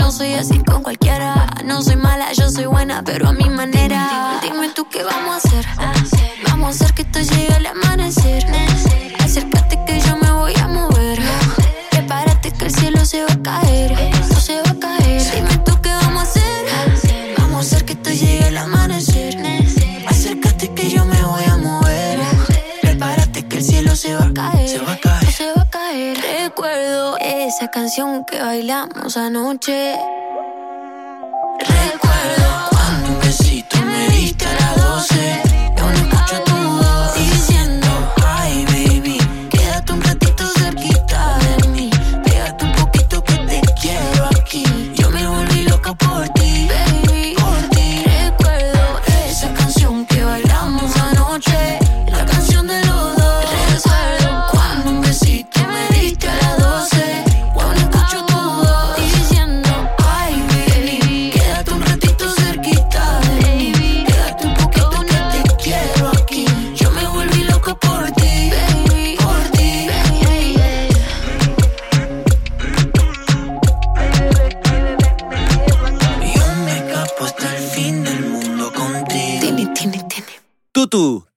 No 0.09 0.13
soy 0.13 0.33
así 0.33 0.59
con 0.61 0.83
cualquiera. 0.83 1.47
No 1.67 1.83
soy 1.83 1.97
mala, 1.97 2.33
yo 2.33 2.49
soy 2.49 2.65
buena, 2.65 3.03
pero 3.05 3.29
a 3.29 3.35
mi 3.35 3.51
manera. 3.51 4.41
Dime 4.43 4.71
tú 4.71 4.89
qué 4.89 5.05
vamos 5.05 5.35
a 5.35 5.37
hacer. 5.37 6.38
canción 27.71 28.25
que 28.25 28.41
bailamos 28.41 29.17
anoche. 29.17 29.97
Recuerdo 31.59 32.69
cuando 32.71 33.09
un 33.11 33.21
besito 33.21 33.77
me 33.85 34.09
diste 34.09 34.47
a 34.47 34.55
las 34.55 34.77
12. 34.77 35.48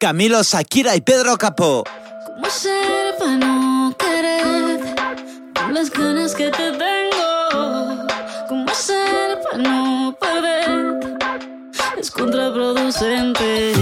Camilo, 0.01 0.41
Shakira 0.41 0.95
y 0.95 1.01
Pedro 1.01 1.37
Capó. 1.37 1.83
¿Cómo 2.25 2.49
ser 2.49 3.15
para 3.19 3.37
no 3.37 3.95
querer 3.99 4.95
con 5.53 5.75
las 5.75 5.91
ganas 5.91 6.33
que 6.33 6.49
te 6.49 6.71
tengo? 6.71 8.07
¿Cómo 8.49 8.73
ser 8.73 9.39
para 9.43 9.57
no 9.59 10.17
perder? 10.19 11.19
Es 11.99 12.09
contraproducente. 12.09 13.80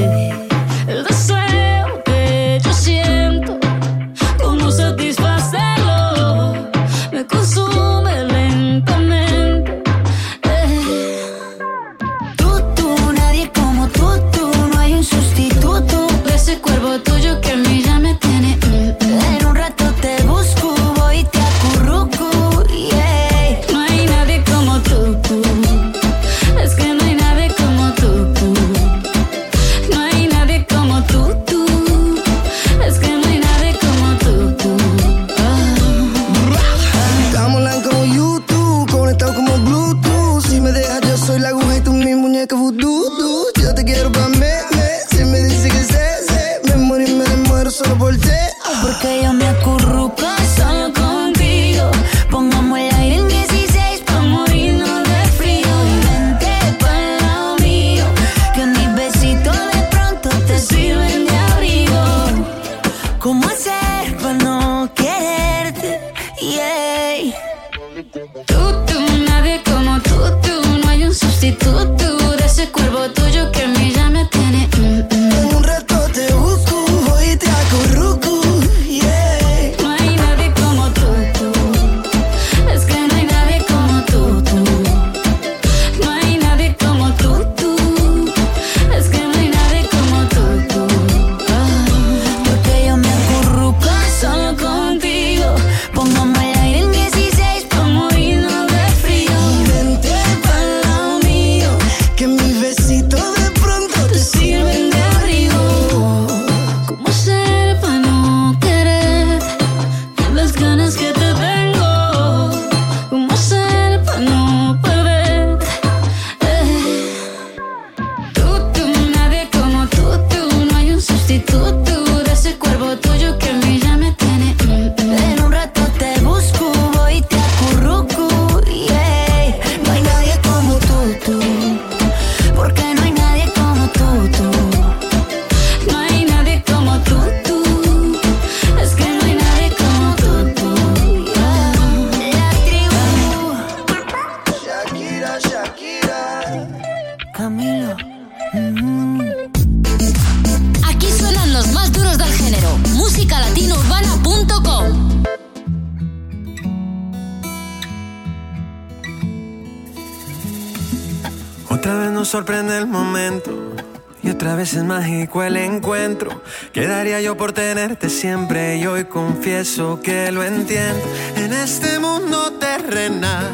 Eso 169.60 170.00
que 170.02 170.32
lo 170.32 170.42
entiendo. 170.42 171.04
En 171.36 171.52
este 171.52 172.00
mundo 172.00 172.54
terrenal 172.54 173.50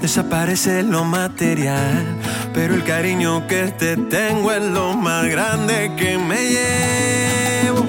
desaparece 0.00 0.84
lo 0.84 1.02
material, 1.02 2.06
pero 2.54 2.76
el 2.76 2.84
cariño 2.84 3.48
que 3.48 3.72
te 3.72 3.96
tengo 3.96 4.52
es 4.52 4.62
lo 4.62 4.94
más 4.94 5.26
grande 5.26 5.96
que 5.96 6.16
me 6.16 6.36
llevo. 6.44 7.84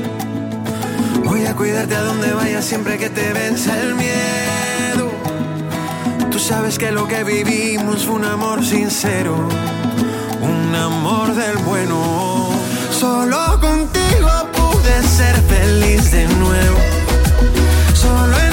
Voy 1.26 1.46
a 1.46 1.54
cuidarte 1.56 1.94
a 1.94 2.02
donde 2.02 2.34
vayas 2.34 2.66
siempre 2.66 2.98
que 2.98 3.12
te 3.12 3.32
venza 3.34 3.80
el 3.80 3.94
miedo. 3.94 5.12
Tú 6.32 6.40
sabes 6.40 6.80
que 6.80 6.92
lo 6.92 7.08
que 7.08 7.24
vivimos 7.24 8.04
fue 8.04 8.16
un 8.16 8.26
amor 8.26 8.66
sincero, 8.66 9.48
un 10.42 10.76
amor 10.76 11.36
del 11.36 11.58
bueno. 11.58 12.50
Solo 12.90 13.60
contigo 13.62 14.32
pude 14.54 15.04
ser 15.04 15.36
feliz 15.44 16.10
de 16.10 16.28
nuevo. 16.30 17.03
solo 18.04 18.38
en 18.38 18.53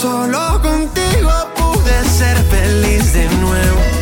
Solo 0.00 0.60
contigo 0.60 1.32
pude 1.56 2.04
ser 2.04 2.36
feliz 2.50 3.14
de 3.14 3.26
nuevo. 3.40 3.95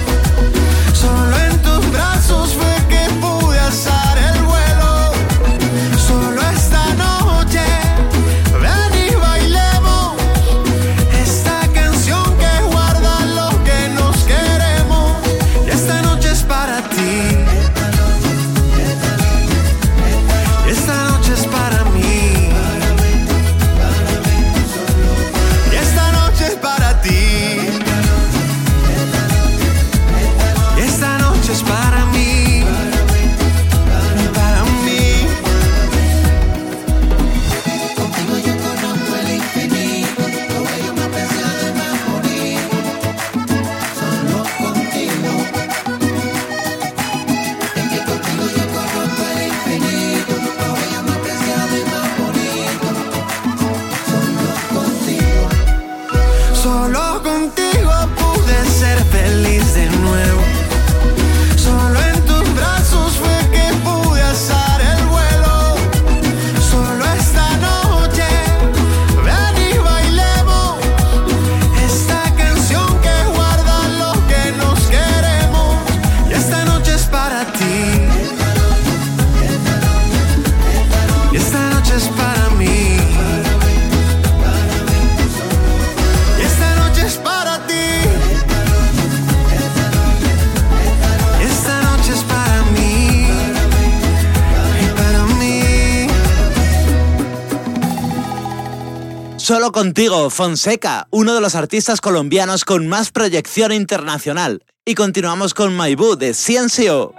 contigo, 99.74 100.30
Fonseca, 100.30 101.09
uno 101.10 101.34
de 101.34 101.40
los 101.40 101.56
artistas 101.56 102.01
colombianos 102.01 102.64
con 102.64 102.86
más 102.86 103.10
proyección 103.10 103.72
internacional. 103.72 104.62
Y 104.86 104.94
continuamos 104.94 105.52
con 105.52 105.74
Maibú 105.74 106.14
de 106.16 106.32
Ciencio. 106.32 107.12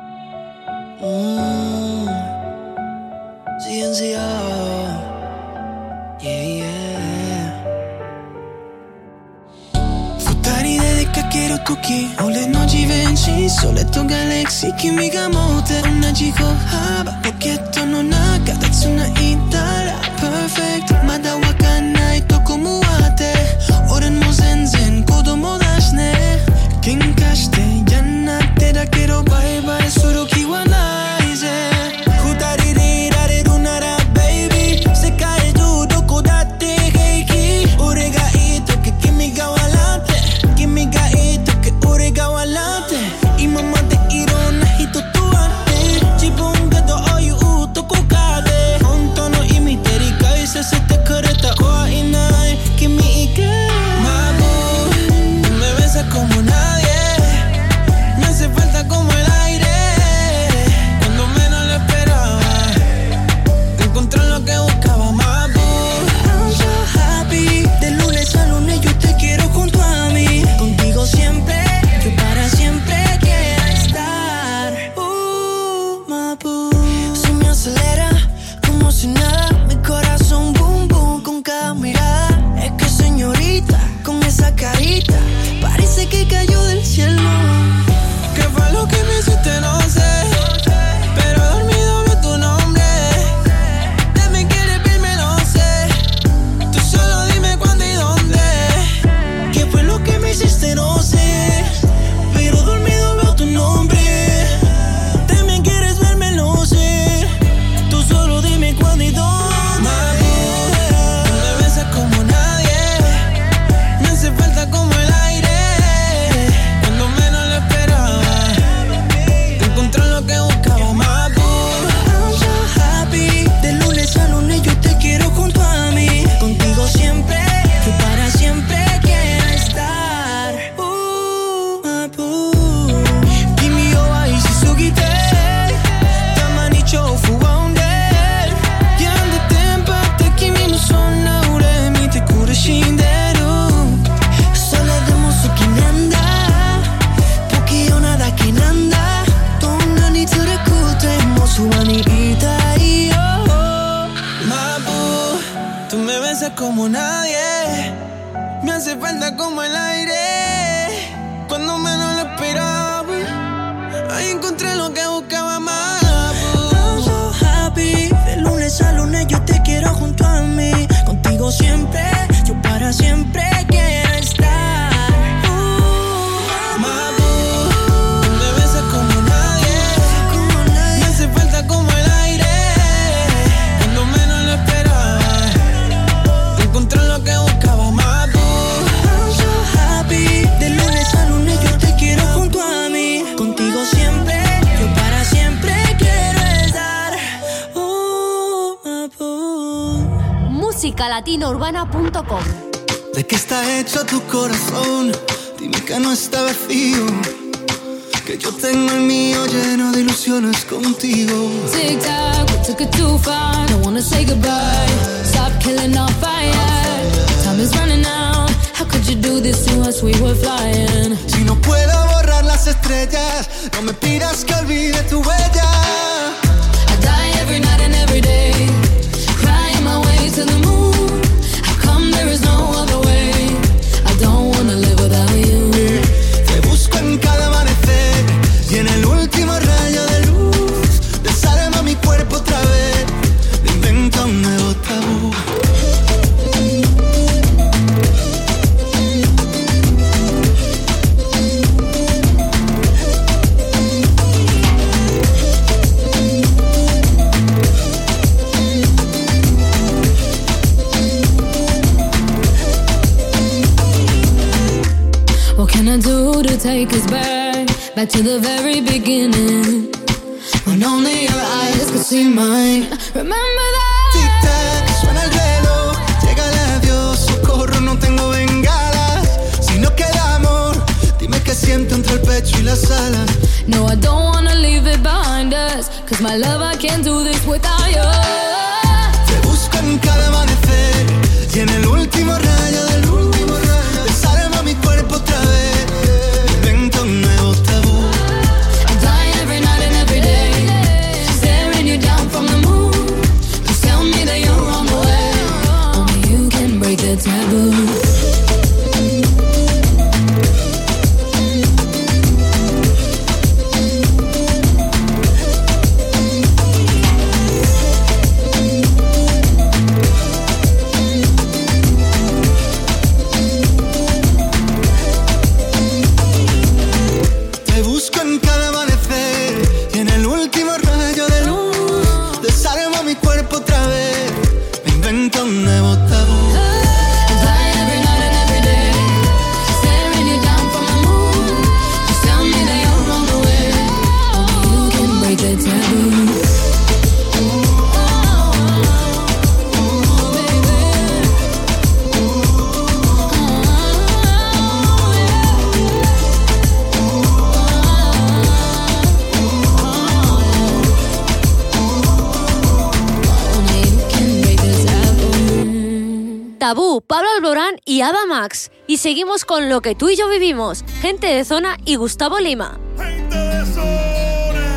Ava 368.06 368.27
Max. 368.27 368.69
Y 368.86 368.98
seguimos 368.98 369.45
con 369.45 369.68
lo 369.68 369.82
que 369.82 369.95
tú 369.95 370.10
y 370.10 370.15
yo 370.15 370.30
vivimos, 370.30 370.86
Gente 371.02 371.26
de 371.26 371.44
Zona 371.44 371.76
y 371.86 371.95
Gustavo 371.95 372.38
Lima. 372.40 372.77
Gente 372.98 373.36
de 373.36 373.65
Zona, 373.65 374.68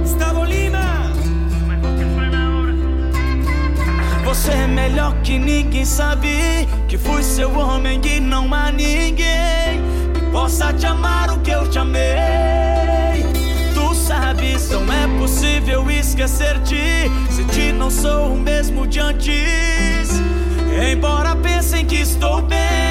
Gustavo 0.00 0.44
Lima. 0.44 1.12
Você 4.24 4.52
é 4.52 4.66
melhor 4.68 5.20
que 5.22 5.40
ninguém 5.40 5.84
sabe 5.84 6.68
que 6.86 6.96
fui 6.96 7.24
seu 7.24 7.50
homem 7.58 8.00
e 8.04 8.20
não 8.20 8.54
há 8.54 8.70
ninguém 8.70 9.82
que 10.14 10.20
possa 10.30 10.72
te 10.72 10.86
amar 10.86 11.32
o 11.32 11.40
que 11.40 11.50
eu 11.50 11.68
te 11.68 11.80
amei. 11.80 13.26
Tu 13.74 13.94
sabes, 13.94 14.70
não 14.70 14.84
é 14.92 15.18
possível 15.18 15.90
esquecer-te 15.90 17.10
se 17.28 17.44
te 17.46 17.72
não 17.72 17.90
sou 17.90 18.34
o 18.34 18.38
mesmo 18.38 18.86
de 18.86 19.00
antes. 19.00 20.36
Embora 20.76 21.34
pensem 21.36 21.86
que 21.86 21.96
estou 21.96 22.42
bem. 22.42 22.85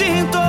cinto 0.00 0.39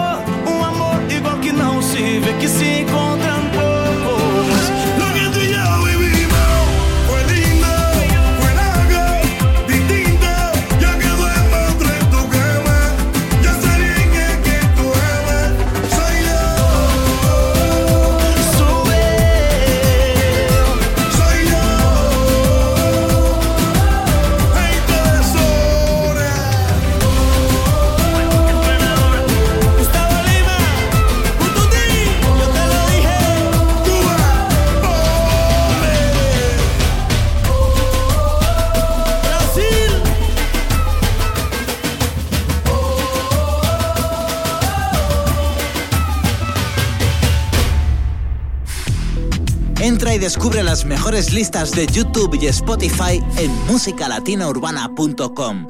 descubre 50.22 50.62
las 50.62 50.86
mejores 50.86 51.34
listas 51.34 51.72
de 51.72 51.88
YouTube 51.88 52.38
y 52.40 52.46
Spotify 52.46 53.24
en 53.38 53.52
musicalatinaurbana.com. 53.66 55.68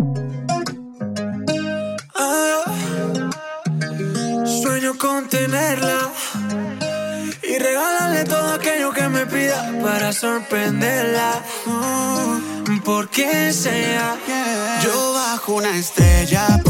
Ah, 2.14 2.64
sueño 4.62 4.98
con 4.98 5.30
tenerla 5.30 6.12
y 7.42 7.58
regalarle 7.58 8.26
todo 8.26 8.54
aquello 8.54 8.92
que 8.92 9.08
me 9.08 9.26
pida 9.26 9.72
para 9.82 10.12
sorprenderla. 10.12 11.42
Mm, 11.66 12.80
porque 12.84 13.54
sea 13.54 14.18
yo 14.84 15.14
bajo 15.14 15.56
una 15.56 15.78
estrella 15.78 16.61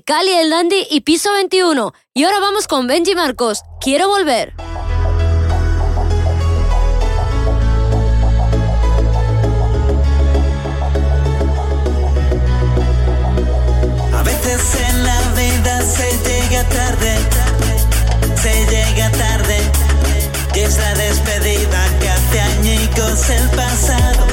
Cali 0.00 0.30
el 0.32 0.50
Dandy 0.50 0.86
y 0.90 1.02
Piso 1.02 1.32
21. 1.32 1.92
Y 2.14 2.24
ahora 2.24 2.40
vamos 2.40 2.66
con 2.66 2.86
Benji 2.86 3.14
Marcos. 3.14 3.62
Quiero 3.80 4.08
volver. 4.08 4.54
A 14.12 14.22
veces 14.22 14.62
en 14.88 15.04
la 15.04 15.20
vida 15.36 15.82
se 15.82 16.10
llega 16.26 16.68
tarde, 16.68 17.16
se 18.40 18.66
llega 18.66 19.10
tarde. 19.10 19.58
Y 20.54 20.60
es 20.60 20.78
la 20.78 20.94
despedida 20.94 21.98
que 22.00 22.08
hace 22.08 22.40
añicos 22.40 23.30
el 23.30 23.48
pasado. 23.50 24.31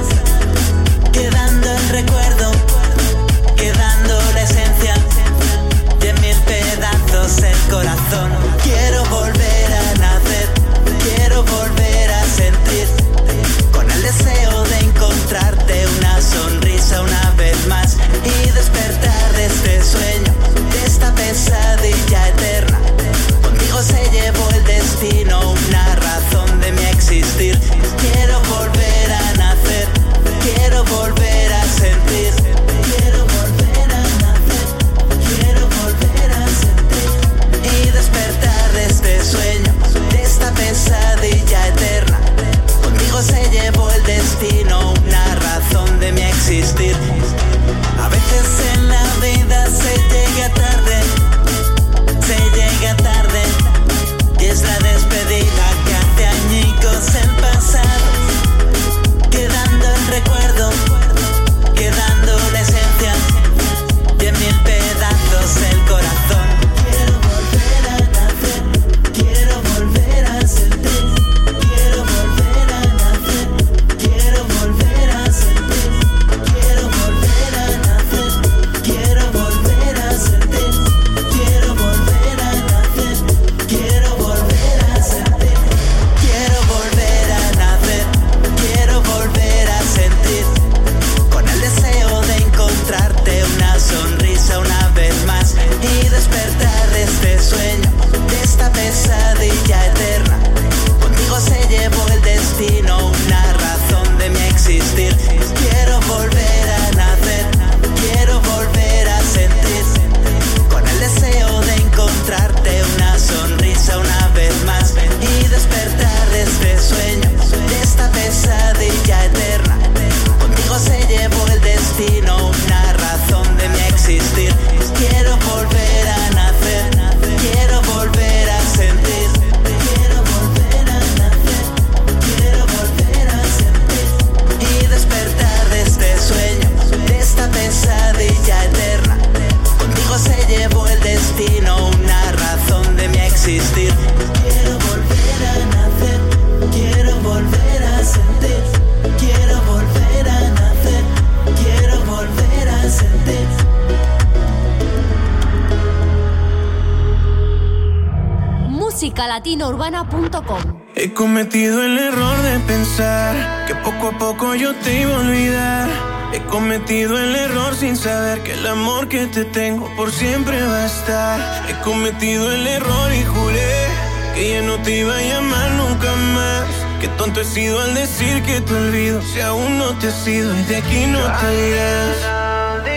musicalatinourbana.com. 159.30 160.80
He 160.96 161.14
cometido 161.14 161.84
el 161.84 161.98
error 162.00 162.38
de 162.42 162.60
pensar 162.62 163.66
que 163.68 163.76
poco 163.76 164.10
a 164.10 164.18
poco 164.18 164.56
yo 164.56 164.74
te 164.76 165.02
iba 165.02 165.16
a 165.16 165.20
olvidar. 165.20 165.90
He 166.34 166.42
cometido 166.46 167.18
el 167.18 167.36
error 167.36 167.76
sin 167.76 167.96
saber 167.96 168.42
que 168.42 168.54
el 168.54 168.66
amor 168.68 169.08
que 169.08 169.28
te 169.28 169.46
tengo 169.46 169.90
por 169.96 170.12
siempre 170.12 170.62
va 170.62 170.84
a 170.84 170.86
estar. 170.86 171.70
He 171.70 171.80
cometido 171.82 172.52
el 172.52 172.66
error 172.68 173.14
y 173.14 173.24
juré 173.24 173.88
que 174.36 174.54
ya 174.54 174.62
no 174.62 174.78
te 174.82 175.00
iba 175.00 175.16
a 175.16 175.22
llamar 175.22 175.72
nunca 175.72 176.12
más. 176.34 176.66
Qué 177.00 177.08
tonto 177.10 177.42
he 177.42 177.46
sido 177.46 177.80
al 177.82 177.94
decir 177.94 178.42
que 178.44 178.62
te 178.62 178.74
olvido 178.74 179.22
si 179.22 179.40
aún 179.42 179.78
no 179.78 179.98
te 180.00 180.08
has 180.08 180.28
ido 180.28 180.54
y 180.58 180.64
de 180.64 180.78
aquí 180.78 181.06
no 181.06 181.20
te 181.20 181.70
irás. 181.70 182.50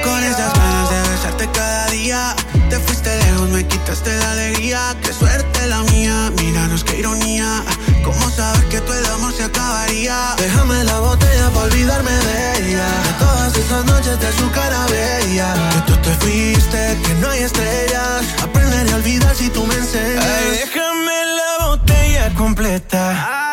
Con 0.05 0.23
esas 0.25 0.53
ganas 0.55 0.91
de 0.91 1.11
besarte 1.11 1.49
cada 1.53 1.87
día 1.91 2.35
Te 2.69 2.79
fuiste 2.79 3.02
lejos, 3.43 3.51
me 3.51 3.67
quitaste 3.67 4.17
la 4.17 4.33
alegría. 4.33 4.97
Qué 5.03 5.13
suerte 5.13 5.67
la 5.67 5.83
mía, 5.85 6.31
míranos 6.39 6.85
qué 6.85 6.99
ironía. 6.99 7.63
¿Cómo 8.05 8.31
saber 8.31 8.69
que 8.69 8.81
todo 8.81 8.99
el 8.99 9.07
amor 9.07 9.33
se 9.33 9.45
acabaría? 9.45 10.35
Déjame 10.39 10.85
la 10.85 10.99
botella 10.99 11.51
para 11.51 11.67
olvidarme 11.67 12.11
de 12.11 12.59
ella. 12.59 12.87
De 13.05 13.13
todas 13.19 13.57
esas 13.57 13.85
noches 13.85 14.19
de 14.21 14.33
su 14.33 14.51
cara 14.51 14.87
bella. 14.87 15.55
Que 15.73 15.93
tú 15.93 15.97
te 16.03 16.15
fuiste, 16.17 16.99
que 17.05 17.15
no 17.15 17.29
hay 17.29 17.43
estrellas. 17.43 18.25
Aprenderé 18.43 18.93
a 18.93 18.97
olvidar 18.97 19.35
si 19.35 19.49
tú 19.51 19.67
me 19.67 19.75
enseñas. 19.75 20.25
Ay, 20.25 20.51
déjame 20.51 21.25
la 21.37 21.67
botella 21.67 22.35
completa. 22.35 23.52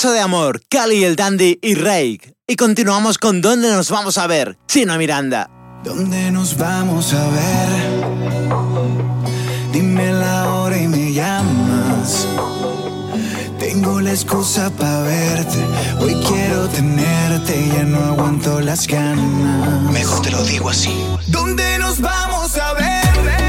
Borracho 0.00 0.14
de 0.14 0.20
amor, 0.20 0.62
Cali 0.70 1.04
el 1.04 1.14
Dandy 1.14 1.58
y 1.60 1.74
Rake. 1.74 2.32
Y 2.46 2.56
continuamos 2.56 3.18
con 3.18 3.42
¿Dónde 3.42 3.68
nos 3.70 3.90
vamos 3.90 4.16
a 4.16 4.26
ver? 4.26 4.56
Chino 4.66 4.96
Miranda. 4.96 5.50
¿Dónde 5.84 6.30
nos 6.30 6.56
vamos 6.56 7.12
a 7.12 7.28
ver? 7.28 7.68
Dime 9.72 10.10
la 10.14 10.54
hora 10.54 10.78
y 10.78 10.88
me 10.88 11.12
llamas. 11.12 12.26
Tengo 13.58 14.00
la 14.00 14.12
excusa 14.12 14.70
para 14.70 15.02
verte. 15.02 15.58
Hoy 16.00 16.14
quiero 16.26 16.66
tenerte, 16.68 17.68
ya 17.68 17.82
no 17.82 18.02
aguanto 18.02 18.58
las 18.60 18.86
ganas. 18.86 19.92
Mejor 19.92 20.22
te 20.22 20.30
lo 20.30 20.42
digo 20.44 20.70
así 20.70 20.94
¿Dónde 21.26 21.78
nos 21.78 22.00
vamos 22.00 22.56
a 22.56 22.72
ver? 22.72 23.39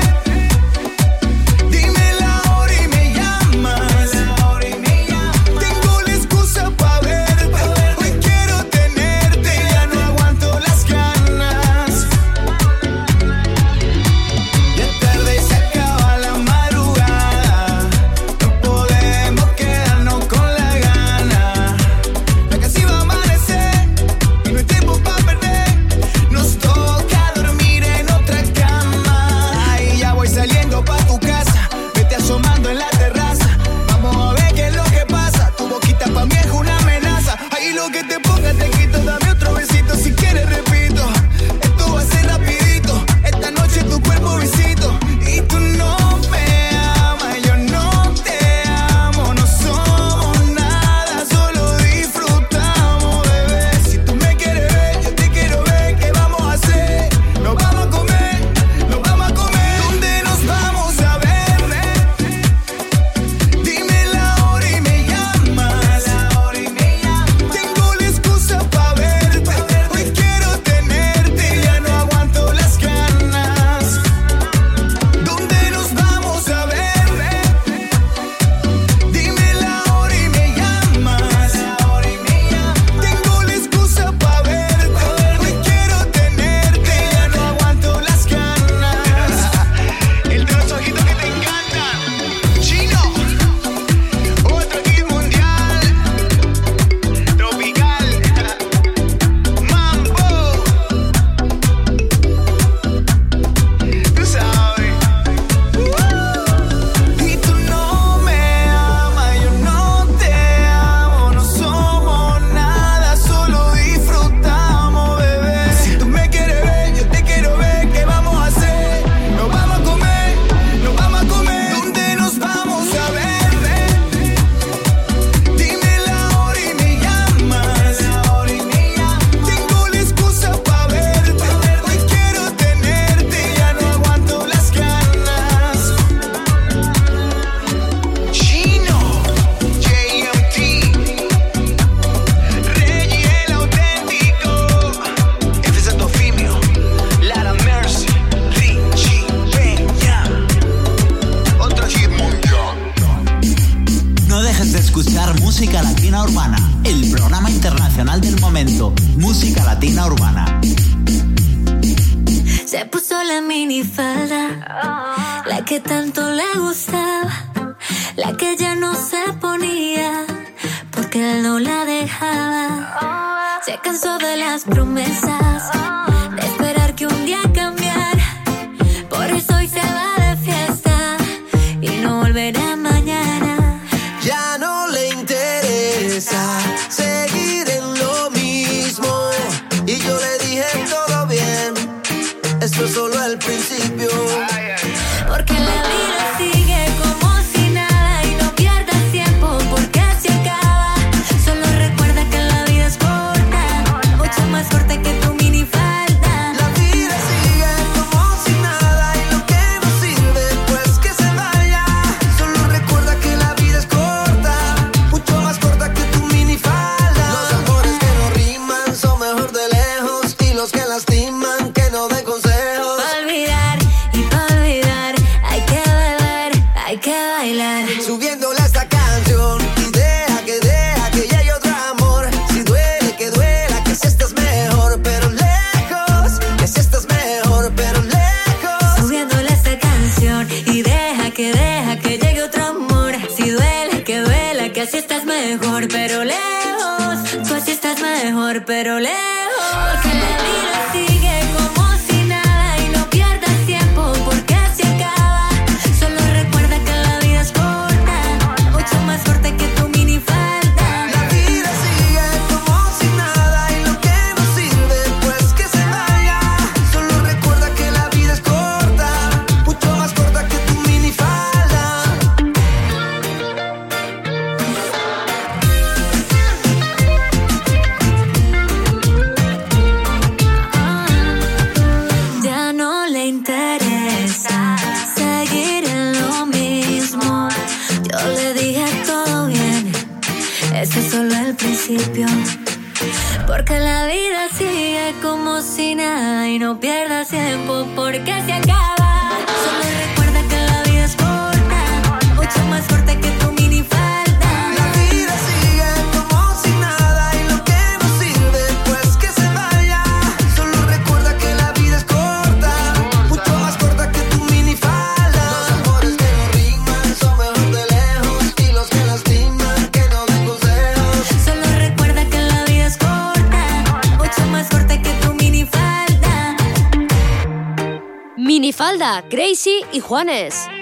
Juanes. 330.12 330.81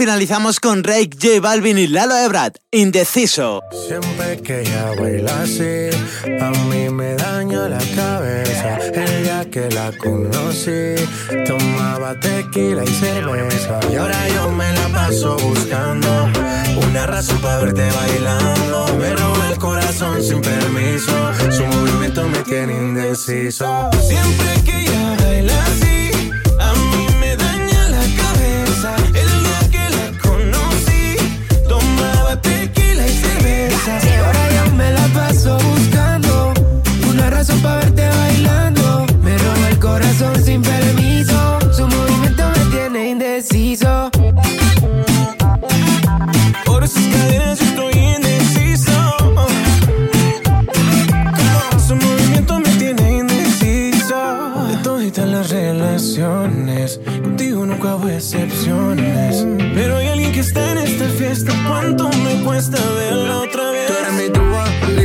finalizamos 0.00 0.60
con 0.60 0.82
Rake, 0.82 1.10
J 1.20 1.40
Balvin 1.42 1.76
y 1.76 1.86
Lalo 1.86 2.16
Ebrard, 2.16 2.54
Indeciso. 2.70 3.60
Siempre 3.86 4.40
que 4.40 4.62
ella 4.62 4.92
baila 4.98 5.42
así, 5.42 5.90
a 6.40 6.50
mí 6.70 6.88
me 6.88 7.16
daña 7.16 7.68
la 7.68 7.82
cabeza. 7.94 8.78
Ella 8.94 9.44
que 9.50 9.68
la 9.68 9.92
conocí, 9.98 10.94
tomaba 11.46 12.18
tequila 12.18 12.82
y 12.82 12.86
cerveza. 12.86 13.78
Y 13.92 13.96
ahora 13.96 14.26
yo 14.30 14.50
me 14.50 14.72
la 14.72 14.88
paso 14.88 15.36
buscando 15.36 16.30
una 16.88 17.06
razón 17.06 17.38
para 17.42 17.58
verte 17.58 17.86
bailando. 17.90 18.96
Me 18.96 19.14
roba 19.14 19.50
el 19.50 19.58
corazón 19.58 20.22
sin 20.22 20.40
permiso, 20.40 21.12
su 21.50 21.66
movimiento 21.66 22.26
me 22.26 22.38
tiene 22.38 22.72
indeciso. 22.72 23.90
Siempre 24.00 24.64
que 24.64 24.80
ella 24.80 25.16
baila 25.20 25.62
así. 25.66 25.89
corazón 37.40 37.62
para 37.62 37.76
verte 37.76 38.06
bailando. 38.06 39.06
Me 39.22 39.38
roba 39.38 39.68
el 39.70 39.78
corazón 39.78 40.44
sin 40.44 40.60
permiso. 40.60 41.58
Su 41.72 41.86
movimiento 41.86 42.42
me 42.54 42.64
tiene 42.70 43.10
indeciso. 43.10 44.10
Por 46.66 46.86
sus 46.86 47.06
cadenas 47.06 47.58
yo 47.58 47.64
estoy 47.64 47.92
indeciso. 47.94 48.92
Su 51.88 51.96
movimiento 51.96 52.58
me 52.58 52.74
tiene 52.76 53.18
indeciso. 53.20 54.66
De 54.68 54.76
todas 54.82 55.30
las 55.30 55.50
relaciones, 55.50 57.00
contigo 57.22 57.64
nunca 57.64 57.94
hubo 57.96 58.08
excepciones. 58.10 59.46
Pero 59.74 59.96
hay 59.96 60.08
alguien 60.08 60.32
que 60.32 60.40
está 60.40 60.72
en 60.72 60.78
esta 60.78 61.08
fiesta. 61.08 61.54
¿Cuánto 61.66 62.10
me 62.22 62.44
cuesta 62.44 62.76
verla 62.96 63.38
otra 63.38 63.70
vez? 63.70 63.86
Tú 63.86 63.94
eres 63.94 64.12
mi 64.12 64.28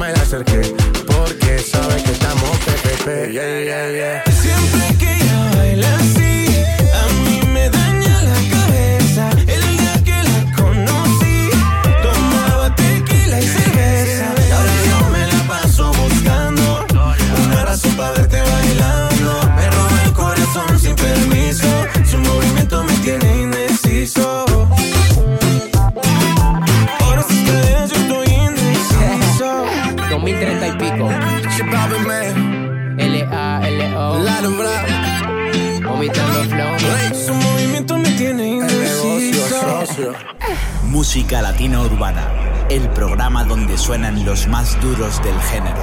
me 0.00 0.12
la 0.12 0.22
acerqué 0.22 0.62
porque 1.06 1.58
sabe 1.58 2.02
que 2.02 2.12
estamos 2.12 2.50
pepepe. 2.64 3.04
Pe, 3.04 3.26
pe. 3.26 3.32
yeah. 3.32 4.22
Siempre 4.32 4.96
que 4.98 5.12
ella 5.12 5.50
baila 5.56 6.19
Música 40.84 41.42
Latina 41.42 41.80
Urbana, 41.80 42.66
el 42.68 42.88
programa 42.90 43.44
donde 43.44 43.76
suenan 43.78 44.24
los 44.24 44.46
más 44.48 44.80
duros 44.80 45.22
del 45.22 45.38
género. 45.42 45.76